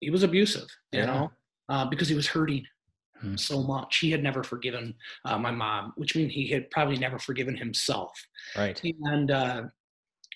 [0.00, 1.06] he was abusive, you yeah.
[1.06, 1.32] know,
[1.68, 2.64] uh, because he was hurting
[3.24, 3.38] mm.
[3.38, 3.98] so much.
[3.98, 4.94] He had never forgiven
[5.24, 8.12] uh, my mom, which means he had probably never forgiven himself.
[8.56, 8.80] Right.
[9.04, 9.62] And, uh,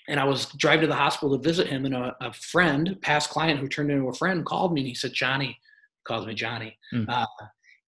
[0.08, 3.30] and I was driving to the hospital to visit him, and a, a, friend, past
[3.30, 5.58] client who turned into a friend, called me and he said, "Johnny,"
[6.06, 6.78] calls me Johnny.
[6.94, 7.06] Mm.
[7.08, 7.26] Uh,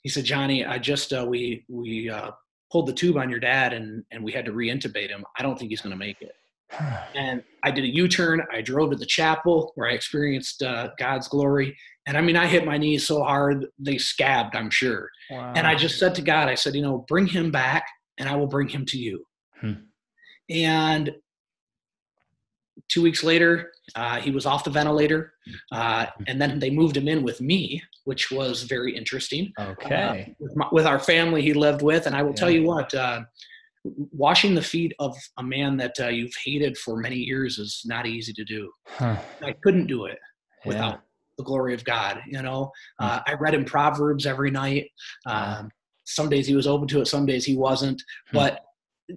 [0.09, 2.31] he said, Johnny, I just uh, we we uh,
[2.73, 5.23] pulled the tube on your dad and and we had to reintubate him.
[5.38, 6.33] I don't think he's going to make it.
[7.14, 8.40] and I did a U-turn.
[8.51, 11.77] I drove to the chapel where I experienced uh, God's glory.
[12.07, 14.57] And I mean, I hit my knees so hard they scabbed.
[14.57, 15.11] I'm sure.
[15.31, 15.53] Wow.
[15.55, 17.85] And I just said to God, I said, you know, bring him back,
[18.16, 19.27] and I will bring him to you.
[19.61, 19.73] Hmm.
[20.49, 21.12] And
[22.88, 25.33] two weeks later, uh, he was off the ventilator,
[25.73, 29.53] uh, and then they moved him in with me, which was very interesting.
[29.59, 29.95] Okay.
[29.95, 32.37] Uh, with, my, with, our family he lived with, and I will yeah.
[32.37, 33.23] tell you what, uh,
[33.85, 38.07] washing the feet of a man that uh, you've hated for many years is not
[38.07, 38.71] easy to do.
[38.87, 39.17] Huh.
[39.43, 40.19] I couldn't do it
[40.64, 41.01] without yeah.
[41.38, 42.21] the glory of God.
[42.27, 44.87] You know, uh, I read in Proverbs every night.
[45.27, 45.71] Um,
[46.05, 48.37] some days he was open to it, some days he wasn't, hmm.
[48.37, 48.61] but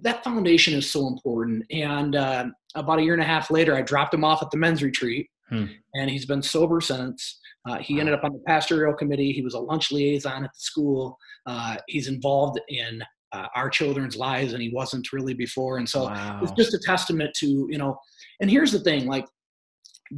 [0.00, 1.64] that foundation is so important.
[1.70, 4.56] And uh, about a year and a half later, I dropped him off at the
[4.56, 5.66] men's retreat, hmm.
[5.94, 7.40] and he's been sober since.
[7.68, 9.32] Uh, he ended up on the pastoral committee.
[9.32, 11.16] He was a lunch liaison at the school.
[11.46, 13.02] Uh, he's involved in
[13.32, 15.78] uh, our children's lives, and he wasn't really before.
[15.78, 16.40] And so wow.
[16.42, 17.98] it's just a testament to you know.
[18.40, 19.26] And here's the thing: like,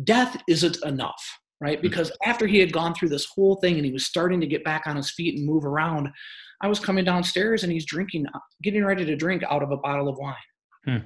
[0.05, 1.23] death isn't enough,
[1.61, 1.79] right?
[1.79, 1.83] Hmm.
[1.83, 4.65] Because after he had gone through this whole thing and he was starting to get
[4.65, 6.09] back on his feet and move around,
[6.64, 8.24] I was coming downstairs and he's drinking,
[8.62, 10.35] getting ready to drink out of a bottle of wine.
[10.87, 10.96] Hmm.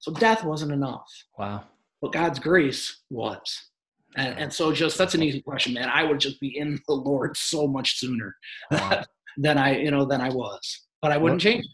[0.00, 1.06] So death wasn't enough.
[1.38, 1.62] Wow.
[2.02, 3.70] But God's grace was.
[4.16, 5.88] And, and so just that's an easy question, man.
[5.88, 8.34] I would just be in the Lord so much sooner
[8.72, 9.04] wow.
[9.36, 10.80] than I, you know, than I was.
[11.00, 11.64] But I wouldn't what, change.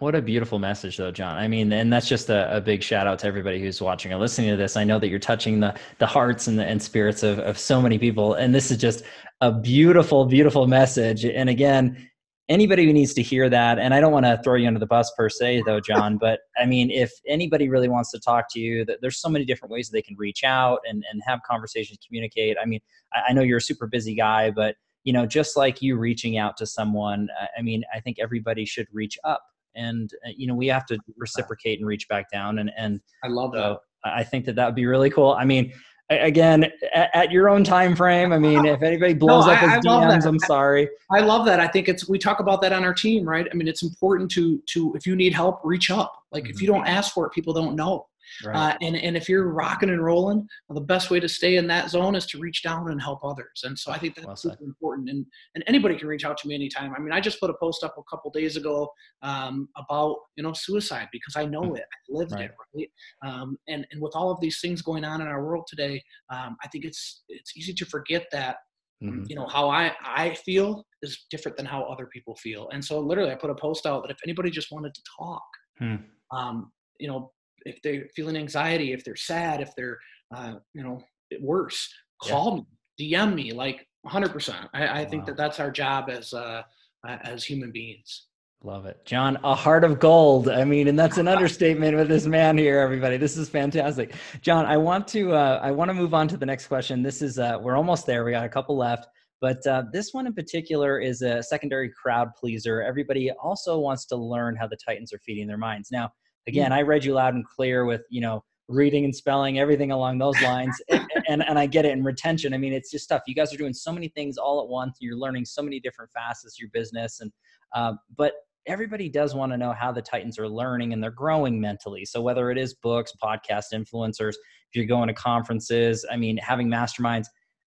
[0.00, 1.36] What a beautiful message though, John.
[1.36, 4.20] I mean, and that's just a, a, big shout out to everybody who's watching and
[4.20, 4.76] listening to this.
[4.76, 7.80] I know that you're touching the the hearts and the and spirits of, of so
[7.80, 8.34] many people.
[8.34, 9.04] And this is just
[9.40, 11.24] a beautiful, beautiful message.
[11.24, 12.08] And again,
[12.48, 14.86] anybody who needs to hear that and i don't want to throw you under the
[14.86, 18.58] bus per se though john but i mean if anybody really wants to talk to
[18.58, 21.40] you that there's so many different ways that they can reach out and, and have
[21.48, 22.56] conversations communicate.
[22.60, 22.80] I mean
[23.12, 24.74] I, I know you're a super busy guy but
[25.04, 28.86] you know just like you reaching out to someone i mean i think everybody should
[28.92, 29.42] reach up
[29.74, 33.28] and uh, you know we have to reciprocate and reach back down and and i
[33.28, 33.78] love that.
[34.04, 35.32] i think that that would be really cool.
[35.32, 35.72] I mean
[36.20, 39.70] again at, at, your own time frame i mean if anybody blows no, up his
[39.70, 40.88] I, I dms i'm sorry.
[41.10, 41.60] I love that.
[41.60, 43.46] I think it's we talk about that on our team right?
[43.50, 46.50] I mean it's important to to if you need help reach up like mm-hmm.
[46.50, 48.06] if you don't ask for it people don't know
[48.44, 48.56] Right.
[48.56, 51.66] Uh, and, and if you're rocking and rolling, well, the best way to stay in
[51.68, 53.62] that zone is to reach down and help others.
[53.64, 55.10] And so I think that's well super important.
[55.10, 56.92] And, and anybody can reach out to me anytime.
[56.96, 58.90] I mean, I just put a post up a couple days ago
[59.22, 61.76] um, about, you know, suicide because I know mm.
[61.76, 61.84] it.
[61.84, 62.50] I lived right.
[62.50, 62.90] it, right?
[63.24, 66.56] Um, and, and with all of these things going on in our world today, um,
[66.62, 68.56] I think it's, it's easy to forget that
[69.02, 69.24] Mm-hmm.
[69.26, 73.00] you know how i i feel is different than how other people feel and so
[73.00, 75.42] literally i put a post out that if anybody just wanted to talk
[75.80, 75.96] hmm.
[76.30, 76.70] um,
[77.00, 77.32] you know
[77.66, 79.98] if they're feeling anxiety, if they're sad, if they're,
[80.34, 81.00] uh, you know,
[81.40, 81.88] worse,
[82.22, 82.66] call
[82.98, 83.06] yeah.
[83.06, 84.68] me, DM me, like 100%.
[84.74, 86.62] I, I think that that's our job as, uh,
[87.06, 88.26] as human beings.
[88.64, 89.04] Love it.
[89.04, 90.48] John, a heart of gold.
[90.48, 93.16] I mean, and that's an understatement with this man here, everybody.
[93.16, 94.14] This is fantastic.
[94.40, 97.02] John, I want to uh, I want to move on to the next question.
[97.02, 98.24] This is uh, we're almost there.
[98.24, 99.08] We got a couple left.
[99.40, 102.80] But uh, this one in particular is a secondary crowd pleaser.
[102.80, 105.90] Everybody also wants to learn how the Titans are feeding their minds.
[105.90, 106.12] Now,
[106.46, 106.74] again mm.
[106.74, 110.40] i read you loud and clear with you know reading and spelling everything along those
[110.42, 113.34] lines and, and, and i get it and retention i mean it's just stuff you
[113.34, 116.54] guys are doing so many things all at once you're learning so many different facets
[116.54, 117.32] of your business and
[117.74, 118.34] uh, but
[118.66, 122.04] everybody does want to know how the titans are learning and they're growing mentally.
[122.04, 124.34] So whether it is books podcast influencers
[124.72, 127.26] if you're going to conferences i mean having masterminds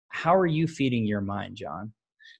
[0.09, 1.91] how are you feeding your mind john?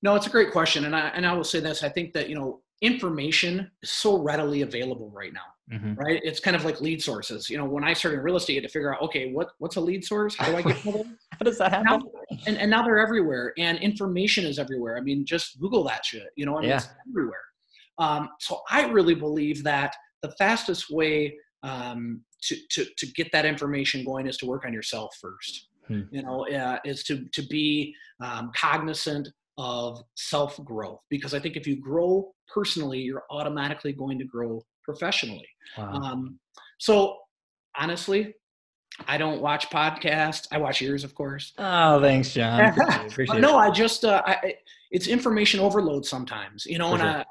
[0.02, 2.30] No it's a great question and i and i will say this i think that
[2.30, 5.94] you know information is so readily available right now mm-hmm.
[5.96, 6.22] right?
[6.24, 7.50] It's kind of like lead sources.
[7.50, 9.52] You know when i started in real estate I had to figure out okay what
[9.60, 10.36] what's a lead source?
[10.36, 11.18] How do i get them?
[11.32, 11.86] How does that happen?
[11.88, 14.98] now, and, and now they're everywhere and information is everywhere.
[14.98, 16.78] I mean just google that shit you know I mean, yeah.
[16.78, 17.44] it's everywhere.
[18.00, 23.46] Um, so i really believe that the fastest way um, to, to, to get that
[23.46, 25.68] information going is to work on yourself first.
[25.88, 26.04] Hmm.
[26.12, 31.58] you know uh, is to to be um, cognizant of self growth because I think
[31.58, 35.48] if you grow personally, you're automatically going to grow professionally.
[35.78, 35.92] Wow.
[35.94, 36.40] Um,
[36.80, 37.18] so
[37.78, 38.34] honestly,
[39.08, 40.48] I don't watch podcasts.
[40.52, 41.54] I watch yours, of course.
[41.58, 42.80] Oh, thanks, John.
[43.08, 44.56] Appreciate no, I just uh, I,
[44.92, 46.96] it's information overload sometimes, you know.
[46.96, 47.26] For and sure.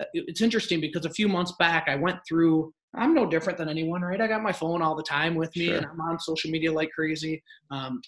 [0.00, 2.72] I, it's interesting because a few months back I went through.
[2.96, 4.20] I'm no different than anyone, right?
[4.20, 5.76] I got my phone all the time with me, sure.
[5.76, 7.42] and I'm on social media like crazy.
[7.70, 8.00] Um,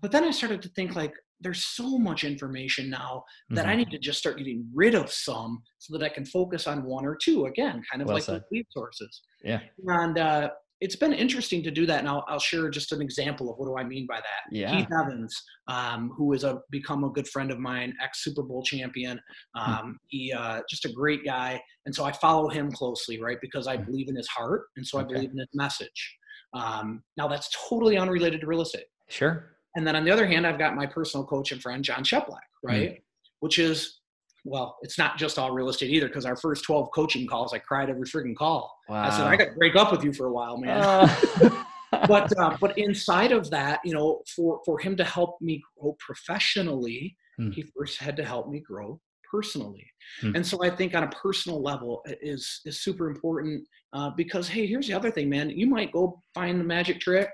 [0.00, 3.70] but then I started to think like, there's so much information now that mm-hmm.
[3.70, 6.84] I need to just start getting rid of some so that I can focus on
[6.84, 9.22] one or two again, kind of well like the lead sources.
[9.42, 9.60] Yeah.
[9.86, 12.00] And uh, it's been interesting to do that.
[12.00, 14.42] And I'll, I'll, share just an example of what do I mean by that.
[14.50, 14.76] Yeah.
[14.76, 15.34] Keith Evans,
[15.68, 19.20] um, who is a become a good friend of mine, ex Super Bowl champion.
[19.54, 19.70] Hmm.
[19.70, 19.90] Um, mm-hmm.
[20.08, 23.38] He uh, just a great guy, and so I follow him closely, right?
[23.40, 23.86] Because I mm-hmm.
[23.86, 25.04] believe in his heart, and so okay.
[25.04, 26.16] I believe in his message.
[26.54, 28.86] Um, now that's totally unrelated to real estate.
[29.08, 29.53] Sure.
[29.74, 32.38] And then on the other hand, I've got my personal coach and friend, John Sheplack,
[32.62, 32.90] right?
[32.92, 33.00] Mm.
[33.40, 34.00] Which is,
[34.44, 37.58] well, it's not just all real estate either, because our first 12 coaching calls, I
[37.58, 38.74] cried every freaking call.
[38.88, 39.04] Wow.
[39.04, 40.80] I said, I got to break up with you for a while, man.
[40.80, 41.64] Uh.
[42.08, 45.96] but uh, but inside of that, you know, for for him to help me grow
[45.98, 47.52] professionally, mm.
[47.52, 49.00] he first had to help me grow
[49.30, 49.86] personally.
[50.22, 50.36] Mm.
[50.36, 54.66] And so I think on a personal level is is super important uh, because hey,
[54.66, 55.50] here's the other thing, man.
[55.50, 57.30] You might go find the magic trick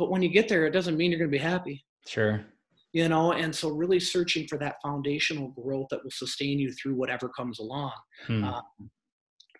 [0.00, 1.84] but when you get there, it doesn't mean you're going to be happy.
[2.06, 2.42] Sure.
[2.94, 6.94] You know, and so really searching for that foundational growth that will sustain you through
[6.94, 7.92] whatever comes along.
[8.26, 8.44] Hmm.
[8.44, 8.90] Um,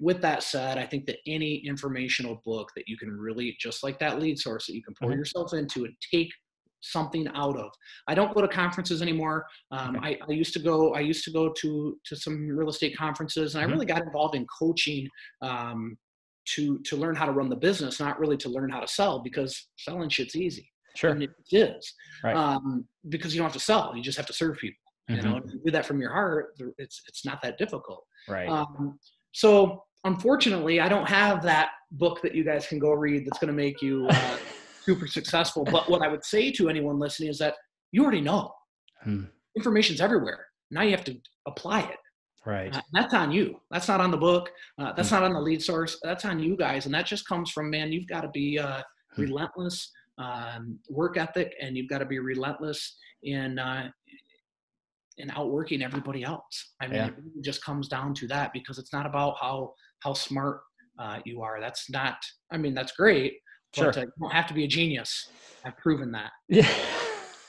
[0.00, 3.98] with that said, I think that any informational book that you can really, just like
[3.98, 5.18] that lead source, that you can pour mm-hmm.
[5.18, 6.30] yourself into and take
[6.80, 7.70] something out of.
[8.08, 9.44] I don't go to conferences anymore.
[9.70, 10.18] Um, okay.
[10.22, 10.94] I, I, used to go.
[10.94, 13.70] I used to go to to some real estate conferences, and mm-hmm.
[13.70, 15.06] I really got involved in coaching
[15.42, 15.98] um,
[16.54, 19.20] to to learn how to run the business, not really to learn how to sell
[19.20, 20.70] because selling shit's easy.
[20.96, 21.94] Sure, and it is.
[22.24, 22.34] Right.
[22.34, 24.76] Um, because you don't have to sell; you just have to serve people.
[25.10, 25.26] Mm-hmm.
[25.26, 25.56] You know, mm-hmm.
[25.64, 26.54] do that from your heart.
[26.78, 28.04] It's it's not that difficult.
[28.28, 28.48] Right.
[28.48, 28.98] Um,
[29.32, 33.52] so unfortunately, I don't have that book that you guys can go read that's going
[33.52, 34.36] to make you uh,
[34.84, 35.64] super successful.
[35.64, 37.54] But what I would say to anyone listening is that
[37.92, 38.52] you already know.
[39.02, 39.24] Hmm.
[39.56, 40.46] Information's everywhere.
[40.70, 41.96] Now you have to apply it.
[42.46, 42.74] Right.
[42.74, 43.60] Uh, that's on you.
[43.70, 44.50] That's not on the book.
[44.78, 45.98] Uh, that's mm not on the lead source.
[46.02, 46.86] That's on you guys.
[46.86, 48.82] And that just comes from, man, you've got to be uh,
[49.14, 53.90] hmm relentless um, work ethic and you've got to be relentless in, uh,
[55.18, 56.74] in outworking everybody else.
[56.80, 57.06] I mean, yeah.
[57.08, 60.60] it really just comes down to that because it's not about how, how smart
[60.98, 61.60] uh, you are.
[61.60, 62.16] That's not,
[62.52, 63.34] I mean, that's great,
[63.74, 63.86] sure.
[63.86, 65.28] but uh, you don't have to be a genius.
[65.64, 66.30] I've proven that.
[66.48, 66.68] Yeah.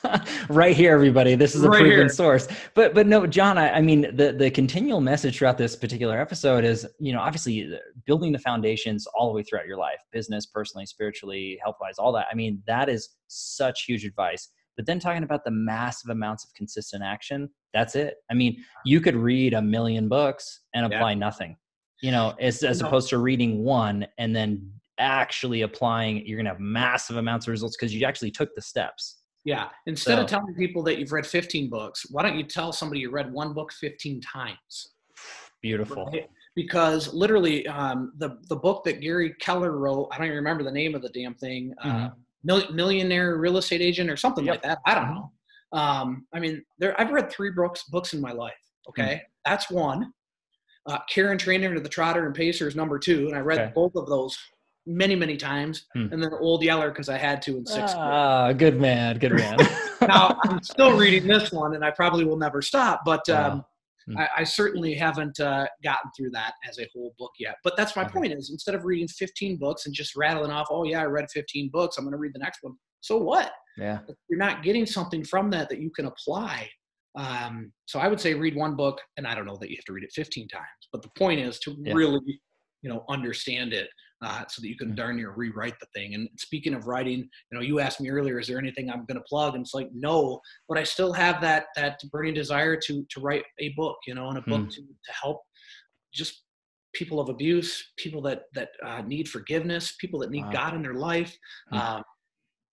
[0.50, 1.36] right here, everybody.
[1.36, 2.10] This is a right proven here.
[2.10, 2.48] source.
[2.74, 3.58] But but no, John.
[3.58, 7.74] I, I, mean, the the continual message throughout this particular episode is, you know, obviously
[7.74, 11.98] uh, building the foundations all the way throughout your life, business, personally, spiritually, health wise,
[11.98, 12.28] all that.
[12.32, 14.50] I mean, that is such huge advice.
[14.78, 18.16] But then talking about the massive amounts of consistent action, that's it.
[18.30, 21.18] I mean, you could read a million books and apply yeah.
[21.18, 21.58] nothing.
[22.02, 22.88] You know, as as no.
[22.88, 27.76] opposed to reading one and then actually applying, you're gonna have massive amounts of results
[27.78, 29.21] because you actually took the steps.
[29.44, 29.70] Yeah.
[29.88, 33.02] Instead so, of telling people that you've read 15 books, why don't you tell somebody
[33.02, 34.92] you read one book 15 times?
[35.62, 36.06] Beautiful.
[36.08, 36.30] Right?
[36.56, 40.72] Because literally, um, the the book that Gary Keller wrote, I don't even remember the
[40.72, 42.50] name of the damn thing, uh, mm-hmm.
[42.50, 44.56] uh, Millionaire Real Estate Agent or something yep.
[44.56, 44.80] like that.
[44.86, 45.16] I don't mm-hmm.
[45.16, 45.32] know.
[45.74, 48.54] Um, I mean, there I've read three books books in my life.
[48.90, 49.50] Okay, mm-hmm.
[49.50, 50.12] that's one.
[50.88, 53.60] Uh, Care and Training to the Trotter and Pacer is number two, and I read
[53.60, 53.72] okay.
[53.74, 54.38] both of those
[54.86, 56.08] many, many times, hmm.
[56.12, 58.08] and then Old Yeller because I had to in sixth grade.
[58.08, 59.58] Ah, good man, good man.
[60.02, 63.02] now I'm still reading this one, and I probably will never stop.
[63.06, 63.64] But um,
[64.08, 64.18] hmm.
[64.18, 67.56] I, I, certainly haven't uh, gotten through that as a whole book yet.
[67.64, 68.14] But that's my okay.
[68.14, 71.30] point: is instead of reading 15 books and just rattling off, "Oh yeah, I read
[71.32, 71.98] 15 books.
[71.98, 73.52] I'm going to read the next one." So what?
[73.78, 76.70] Yeah, if you're not getting something from that that you can apply.
[77.14, 79.84] Um, so I would say read one book, and I don't know that you have
[79.84, 80.64] to read it 15 times,
[80.94, 81.92] but the point is to yeah.
[81.94, 82.40] really,
[82.82, 83.90] you know, understand it
[84.22, 86.14] uh, so that you can darn near rewrite the thing.
[86.14, 89.18] And speaking of writing, you know, you asked me earlier, is there anything I'm going
[89.18, 89.56] to plug?
[89.56, 93.44] And it's like, no, but I still have that that burning desire to to write
[93.60, 94.70] a book, you know, and a book mm.
[94.70, 95.42] to to help
[96.14, 96.44] just
[96.94, 100.52] people of abuse, people that that uh, need forgiveness, people that need wow.
[100.52, 101.36] God in their life.
[101.74, 101.80] Mm.
[101.80, 102.04] Um,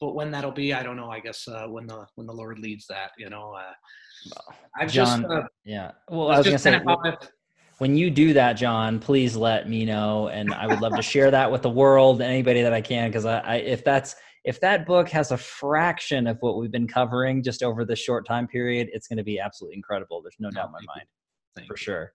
[0.01, 1.11] but when that'll be, I don't know.
[1.11, 3.55] I guess uh, when the when the Lord leads that, you know.
[3.55, 3.73] Uh,
[4.77, 5.93] I've John, just uh, yeah.
[6.09, 6.79] Well, I was gonna say
[7.79, 11.31] when you do that, John, please let me know, and I would love to share
[11.31, 14.87] that with the world, anybody that I can, because I, I, if that's if that
[14.87, 18.89] book has a fraction of what we've been covering just over this short time period,
[18.93, 20.23] it's going to be absolutely incredible.
[20.23, 22.13] There's no doubt in my mind, for sure.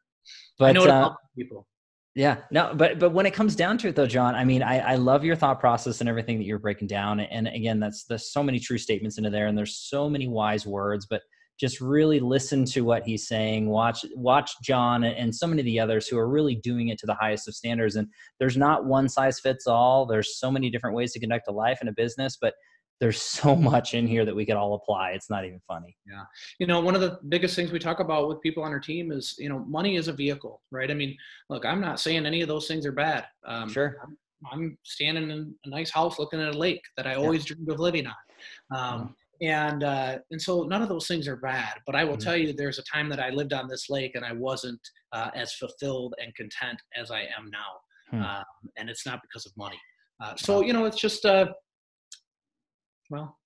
[0.57, 1.67] But uh, people.
[2.15, 4.79] Yeah, no, but but when it comes down to it, though, John, I mean, I,
[4.79, 7.19] I love your thought process and everything that you're breaking down.
[7.19, 10.67] And again, that's there's so many true statements into there, and there's so many wise
[10.67, 11.07] words.
[11.09, 11.21] But
[11.63, 15.79] just really listen to what he's saying watch watch john and so many of the
[15.79, 17.95] others who are really doing it to the highest of standards.
[17.95, 20.05] And there's not one size fits all.
[20.05, 22.53] There's so many different ways to conduct a life and a business but
[22.99, 25.11] there's so much in here that we could all apply.
[25.11, 25.95] It's not even funny.
[26.05, 26.23] Yeah.
[26.59, 29.13] You know one of the biggest things we talk about with people on our team
[29.13, 30.91] is you know money is a vehicle right?
[30.91, 31.15] I mean
[31.49, 33.23] look i'm not saying any of those things are bad.
[33.47, 33.95] Um, sure.
[34.03, 34.17] I'm,
[34.51, 37.55] I'm, standing in a nice house looking at a lake that i always yeah.
[37.55, 38.77] dreamed of living on.
[38.77, 42.21] Um, and uh, and so none of those things are bad but i will mm-hmm.
[42.21, 44.79] tell you there's a time that i lived on this lake and i wasn't
[45.11, 47.71] uh, as fulfilled and content as i am now
[48.09, 48.23] hmm.
[48.23, 48.43] um,
[48.77, 49.79] and it's not because of money
[50.23, 51.45] uh, so you know it's just uh,
[53.09, 53.37] well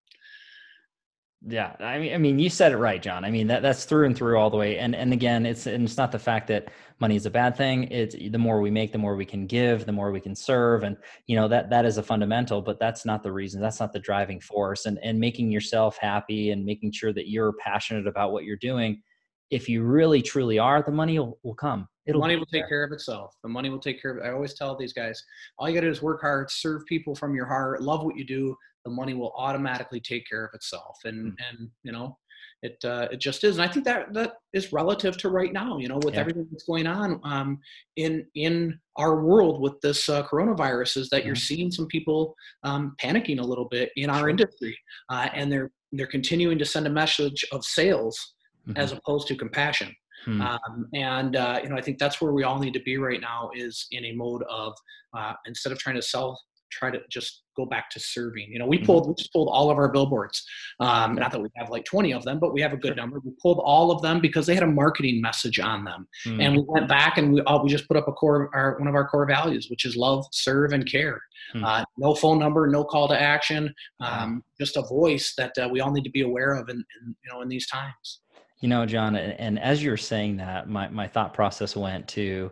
[1.50, 3.24] yeah, I mean, I mean, you said it right, John.
[3.24, 4.80] I mean, that that's through and through all the way.
[4.80, 6.70] And and again, it's and it's not the fact that
[7.00, 7.86] money is a bad thing.
[7.86, 10.84] It's the more we make, the more we can give, the more we can serve,
[10.84, 12.62] and you know that that is a fundamental.
[12.62, 13.62] But that's not the reason.
[13.62, 14.86] That's not the driving force.
[14.88, 19.02] And and making yourself happy and making sure that you're passionate about what you're doing.
[19.50, 21.88] If you really truly are, the money will, will come.
[22.06, 22.68] It'll money will take there.
[22.68, 23.36] care of itself.
[23.44, 24.28] The money will take care of it.
[24.28, 25.24] I always tell these guys,
[25.58, 28.18] all you got to do is work hard, serve people from your heart, love what
[28.18, 28.58] you do
[28.88, 31.58] the money will automatically take care of itself and mm-hmm.
[31.58, 32.18] and you know
[32.64, 35.78] it uh, it just is and i think that that is relative to right now
[35.78, 36.22] you know with yeah.
[36.22, 37.60] everything that's going on um,
[37.98, 41.28] in in our world with this uh, coronavirus is that mm-hmm.
[41.28, 42.34] you're seeing some people
[42.64, 44.78] um, panicking a little bit in our industry
[45.10, 48.34] uh, and they're they're continuing to send a message of sales
[48.68, 48.78] mm-hmm.
[48.78, 49.94] as opposed to compassion
[50.26, 50.42] Hmm.
[50.42, 53.22] Um, and uh, you know, I think that's where we all need to be right
[53.22, 54.74] now is in a mode of
[55.18, 56.38] uh, instead of trying to sell
[56.72, 58.52] try to just go back to serving.
[58.52, 58.86] You know, we mm-hmm.
[58.86, 60.46] pulled we just pulled all of our billboards.
[60.80, 63.20] Um, not that we have like 20 of them, but we have a good number.
[63.20, 66.40] We pulled all of them because they had a marketing message on them, mm-hmm.
[66.40, 68.88] and we went back and we all, we just put up a core our one
[68.88, 71.20] of our core values, which is love, serve, and care.
[71.54, 71.66] Mm-hmm.
[71.66, 75.80] Uh, no phone number, no call to action, um, just a voice that uh, we
[75.80, 78.22] all need to be aware of, in, in you know in these times.
[78.62, 82.52] You know, John, and, and as you're saying that, my my thought process went to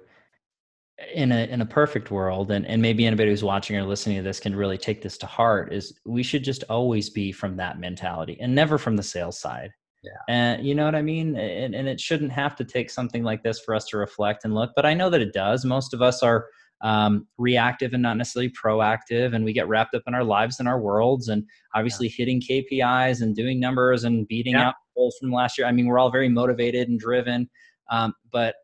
[1.14, 4.24] in a in a perfect world and, and maybe anybody who's watching or listening to
[4.24, 7.80] this can really take this to heart is we should just always be from that
[7.80, 9.72] mentality and never from the sales side
[10.04, 10.12] yeah.
[10.30, 13.44] and you know what i mean and, and it shouldn't have to take something like
[13.44, 16.02] this for us to reflect and look but i know that it does most of
[16.02, 16.48] us are
[16.82, 20.68] um, reactive and not necessarily proactive and we get wrapped up in our lives and
[20.68, 21.44] our worlds and
[21.74, 22.14] obviously yeah.
[22.18, 24.68] hitting kpis and doing numbers and beating yeah.
[24.68, 27.50] out goals from last year i mean we're all very motivated and driven
[27.92, 28.56] um, but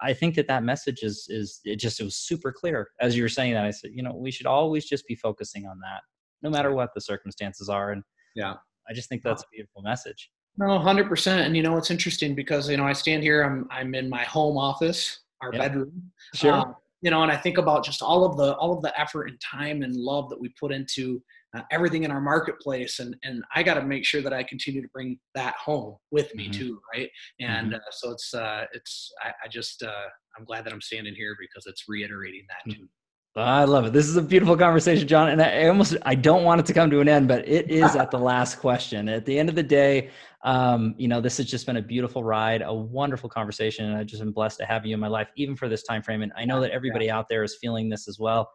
[0.00, 3.22] I think that that message is is it just it was super clear as you
[3.22, 3.64] were saying that.
[3.64, 6.02] I said, you know, we should always just be focusing on that,
[6.42, 7.92] no matter what the circumstances are.
[7.92, 8.02] And
[8.34, 8.54] yeah,
[8.88, 10.30] I just think that's a beautiful message.
[10.56, 11.46] No, hundred percent.
[11.46, 13.42] And you know, it's interesting because you know I stand here.
[13.42, 15.62] I'm I'm in my home office, our yep.
[15.62, 16.10] bedroom.
[16.34, 16.52] Sure.
[16.52, 19.28] Um, you know, and I think about just all of the all of the effort
[19.28, 21.22] and time and love that we put into
[21.56, 24.82] uh, everything in our marketplace, and and I got to make sure that I continue
[24.82, 26.60] to bring that home with me mm-hmm.
[26.60, 27.08] too, right?
[27.40, 27.76] And mm-hmm.
[27.76, 31.36] uh, so it's uh, it's I, I just uh, I'm glad that I'm standing here
[31.40, 32.88] because it's reiterating that too.
[33.36, 33.92] I love it.
[33.92, 35.28] This is a beautiful conversation, John.
[35.28, 37.94] And I almost I don't want it to come to an end, but it is
[37.94, 39.08] at the last question.
[39.08, 40.10] At the end of the day,
[40.42, 44.06] um, you know, this has just been a beautiful ride, a wonderful conversation, and I've
[44.06, 46.22] just been blessed to have you in my life, even for this time frame.
[46.22, 48.50] And I know that everybody out there is feeling this as well.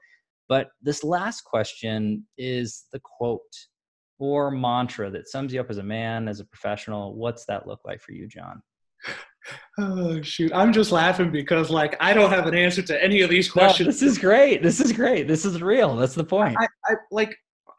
[0.49, 3.41] But this last question is the quote
[4.19, 7.15] or mantra that sums you up as a man, as a professional.
[7.15, 8.61] What's that look like for you, John?
[9.77, 10.51] Oh shoot!
[10.55, 13.87] I'm just laughing because like I don't have an answer to any of these questions.
[13.87, 14.63] No, this is great.
[14.63, 15.27] This is great.
[15.27, 15.97] This is real.
[15.97, 16.55] That's the point.
[16.57, 17.35] I, I like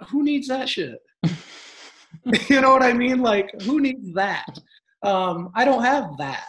[0.09, 0.99] who needs that shit?
[2.49, 3.21] you know what I mean?
[3.21, 4.47] Like who needs that?
[5.03, 6.47] Um, I don't have that.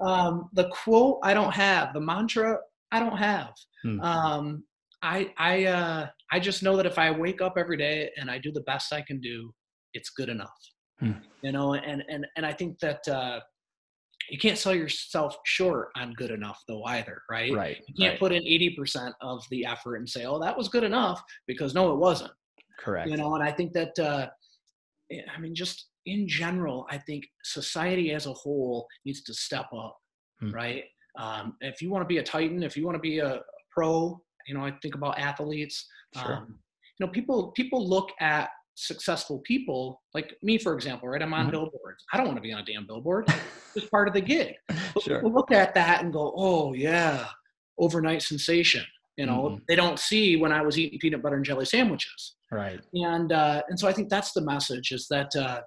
[0.00, 1.92] Um, the quote I don't have.
[1.92, 2.58] The mantra
[2.92, 3.52] I don't have.
[3.82, 4.00] Hmm.
[4.00, 4.64] Um,
[5.04, 8.38] I I uh, I just know that if I wake up every day and I
[8.38, 9.52] do the best I can do,
[9.92, 10.50] it's good enough.
[10.98, 11.12] Hmm.
[11.42, 13.06] You know, and and and I think that.
[13.06, 13.40] Uh,
[14.30, 18.18] you can't sell yourself short on good enough though either right right you can't right.
[18.18, 21.92] put in 80% of the effort and say oh that was good enough because no
[21.92, 22.30] it wasn't
[22.78, 24.26] correct you know and i think that uh
[25.12, 29.66] eh, i mean just in general i think society as a whole needs to step
[29.76, 29.98] up
[30.40, 30.52] hmm.
[30.52, 30.84] right
[31.18, 33.40] um, if you want to be a titan if you want to be a
[33.72, 35.86] pro you know i think about athletes
[36.16, 36.34] sure.
[36.34, 36.58] um,
[36.98, 41.22] you know people people look at successful people, like me, for example, right?
[41.22, 41.50] I'm on mm-hmm.
[41.50, 42.04] billboards.
[42.12, 43.28] I don't want to be on a damn billboard.
[43.76, 44.54] it's part of the gig.
[45.00, 45.16] sure.
[45.16, 47.26] People look at that and go, oh, yeah,
[47.78, 48.84] overnight sensation.
[49.16, 49.64] You know, mm-hmm.
[49.68, 52.34] they don't see when I was eating peanut butter and jelly sandwiches.
[52.50, 52.80] Right.
[52.94, 55.60] And, uh, and so I think that's the message is that uh,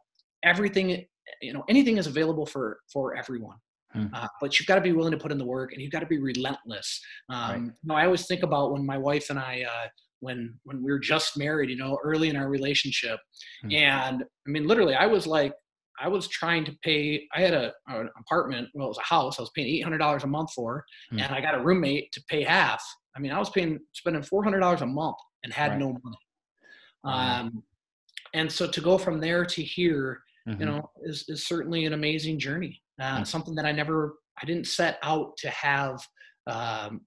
[0.43, 1.05] everything,
[1.41, 3.57] you know, anything is available for, for everyone.
[3.97, 4.13] Hmm.
[4.13, 5.99] Uh, but you've got to be willing to put in the work and you've got
[6.01, 7.01] to be relentless.
[7.29, 7.61] Um, right.
[7.61, 9.87] You know, I always think about when my wife and I, uh,
[10.19, 13.19] when when we were just married, you know, early in our relationship.
[13.65, 13.75] Mm-hmm.
[13.75, 15.53] And I mean, literally, I was like,
[15.99, 17.27] I was trying to pay.
[17.33, 18.69] I had a an apartment.
[18.73, 19.39] Well, it was a house.
[19.39, 21.23] I was paying eight hundred dollars a month for, mm-hmm.
[21.23, 22.83] and I got a roommate to pay half.
[23.15, 25.79] I mean, I was paying spending four hundred dollars a month and had right.
[25.79, 26.17] no money.
[27.03, 27.63] Um,
[28.33, 30.59] and so to go from there to here, mm-hmm.
[30.59, 32.81] you know, is is certainly an amazing journey.
[32.99, 33.27] Uh, mm.
[33.27, 35.99] Something that I never, I didn't set out to have
[36.47, 37.01] um,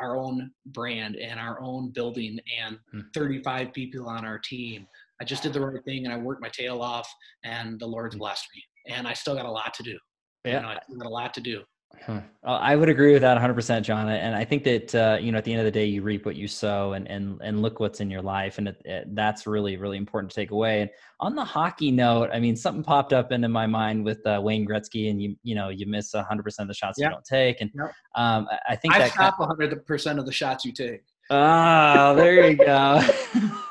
[0.00, 3.00] our own brand and our own building and hmm.
[3.14, 4.86] 35 people on our team.
[5.20, 7.08] I just did the right thing and I worked my tail off
[7.44, 8.20] and the Lord's hmm.
[8.20, 8.94] blessed me.
[8.94, 9.98] And I still got a lot to do.
[10.44, 10.56] Yeah.
[10.56, 11.62] You know, I still got a lot to do.
[12.06, 12.20] Huh.
[12.44, 14.08] I would agree with that 100%, John.
[14.08, 16.24] And I think that uh, you know, at the end of the day, you reap
[16.24, 19.44] what you sow, and and and look what's in your life, and it, it, that's
[19.44, 20.82] really really important to take away.
[20.82, 24.40] And on the hockey note, I mean, something popped up into my mind with uh,
[24.40, 27.60] Wayne Gretzky, and you you know you miss 100% of the shots you don't take,
[27.60, 27.92] and yep.
[28.14, 31.02] um, I think I that stop 100% of the shots you take.
[31.30, 33.02] Oh, there you go.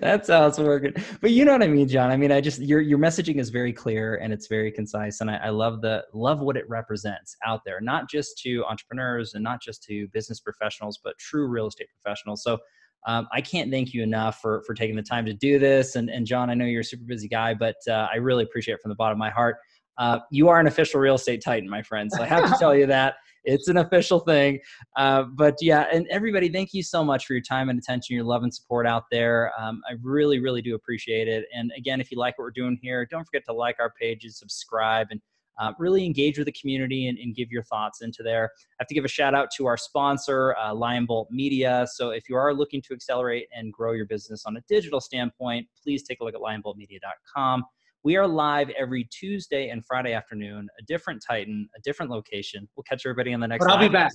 [0.00, 0.94] That's how it's working.
[1.20, 2.10] But you know what I mean, John.
[2.10, 5.30] I mean, I just your your messaging is very clear and it's very concise, and
[5.30, 9.44] I, I love the love what it represents out there, not just to entrepreneurs and
[9.44, 12.42] not just to business professionals, but true real estate professionals.
[12.42, 12.58] So
[13.06, 15.96] um, I can't thank you enough for for taking the time to do this.
[15.96, 18.74] And and John, I know you're a super busy guy, but uh, I really appreciate
[18.74, 19.56] it from the bottom of my heart.
[19.98, 22.10] Uh, you are an official real estate titan, my friend.
[22.10, 24.60] So I have to tell you that it's an official thing.
[24.96, 28.24] Uh, but yeah, and everybody, thank you so much for your time and attention, your
[28.24, 29.52] love and support out there.
[29.58, 31.46] Um, I really, really do appreciate it.
[31.54, 34.38] And again, if you like what we're doing here, don't forget to like our pages,
[34.38, 35.20] subscribe, and
[35.58, 38.44] uh, really engage with the community and, and, give your thoughts into there.
[38.54, 41.84] I have to give a shout out to our sponsor, uh, Lion Bolt Media.
[41.92, 45.66] So if you are looking to accelerate and grow your business on a digital standpoint,
[45.82, 47.64] please take a look at lionboltmedia.com.
[48.04, 52.68] We are live every Tuesday and Friday afternoon, a different Titan, a different location.
[52.76, 53.64] We'll catch everybody on the next.
[53.64, 54.12] But I'll be back.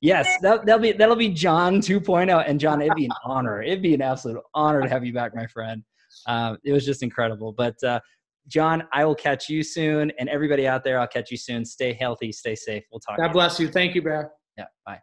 [0.00, 2.44] Yes, that, will be that'll be John 2.0.
[2.46, 3.62] And John, it'd be an honor.
[3.62, 5.82] It'd be an absolute honor to have you back, my friend.
[6.26, 7.52] Um, it was just incredible.
[7.52, 7.98] But uh,
[8.46, 11.64] John, I will catch you soon, and everybody out there, I'll catch you soon.
[11.64, 12.84] Stay healthy, stay safe.
[12.92, 13.18] We'll talk.
[13.18, 13.68] God bless you.
[13.68, 14.30] Thank you, Bear.
[14.56, 14.66] Yeah.
[14.86, 15.00] Bye.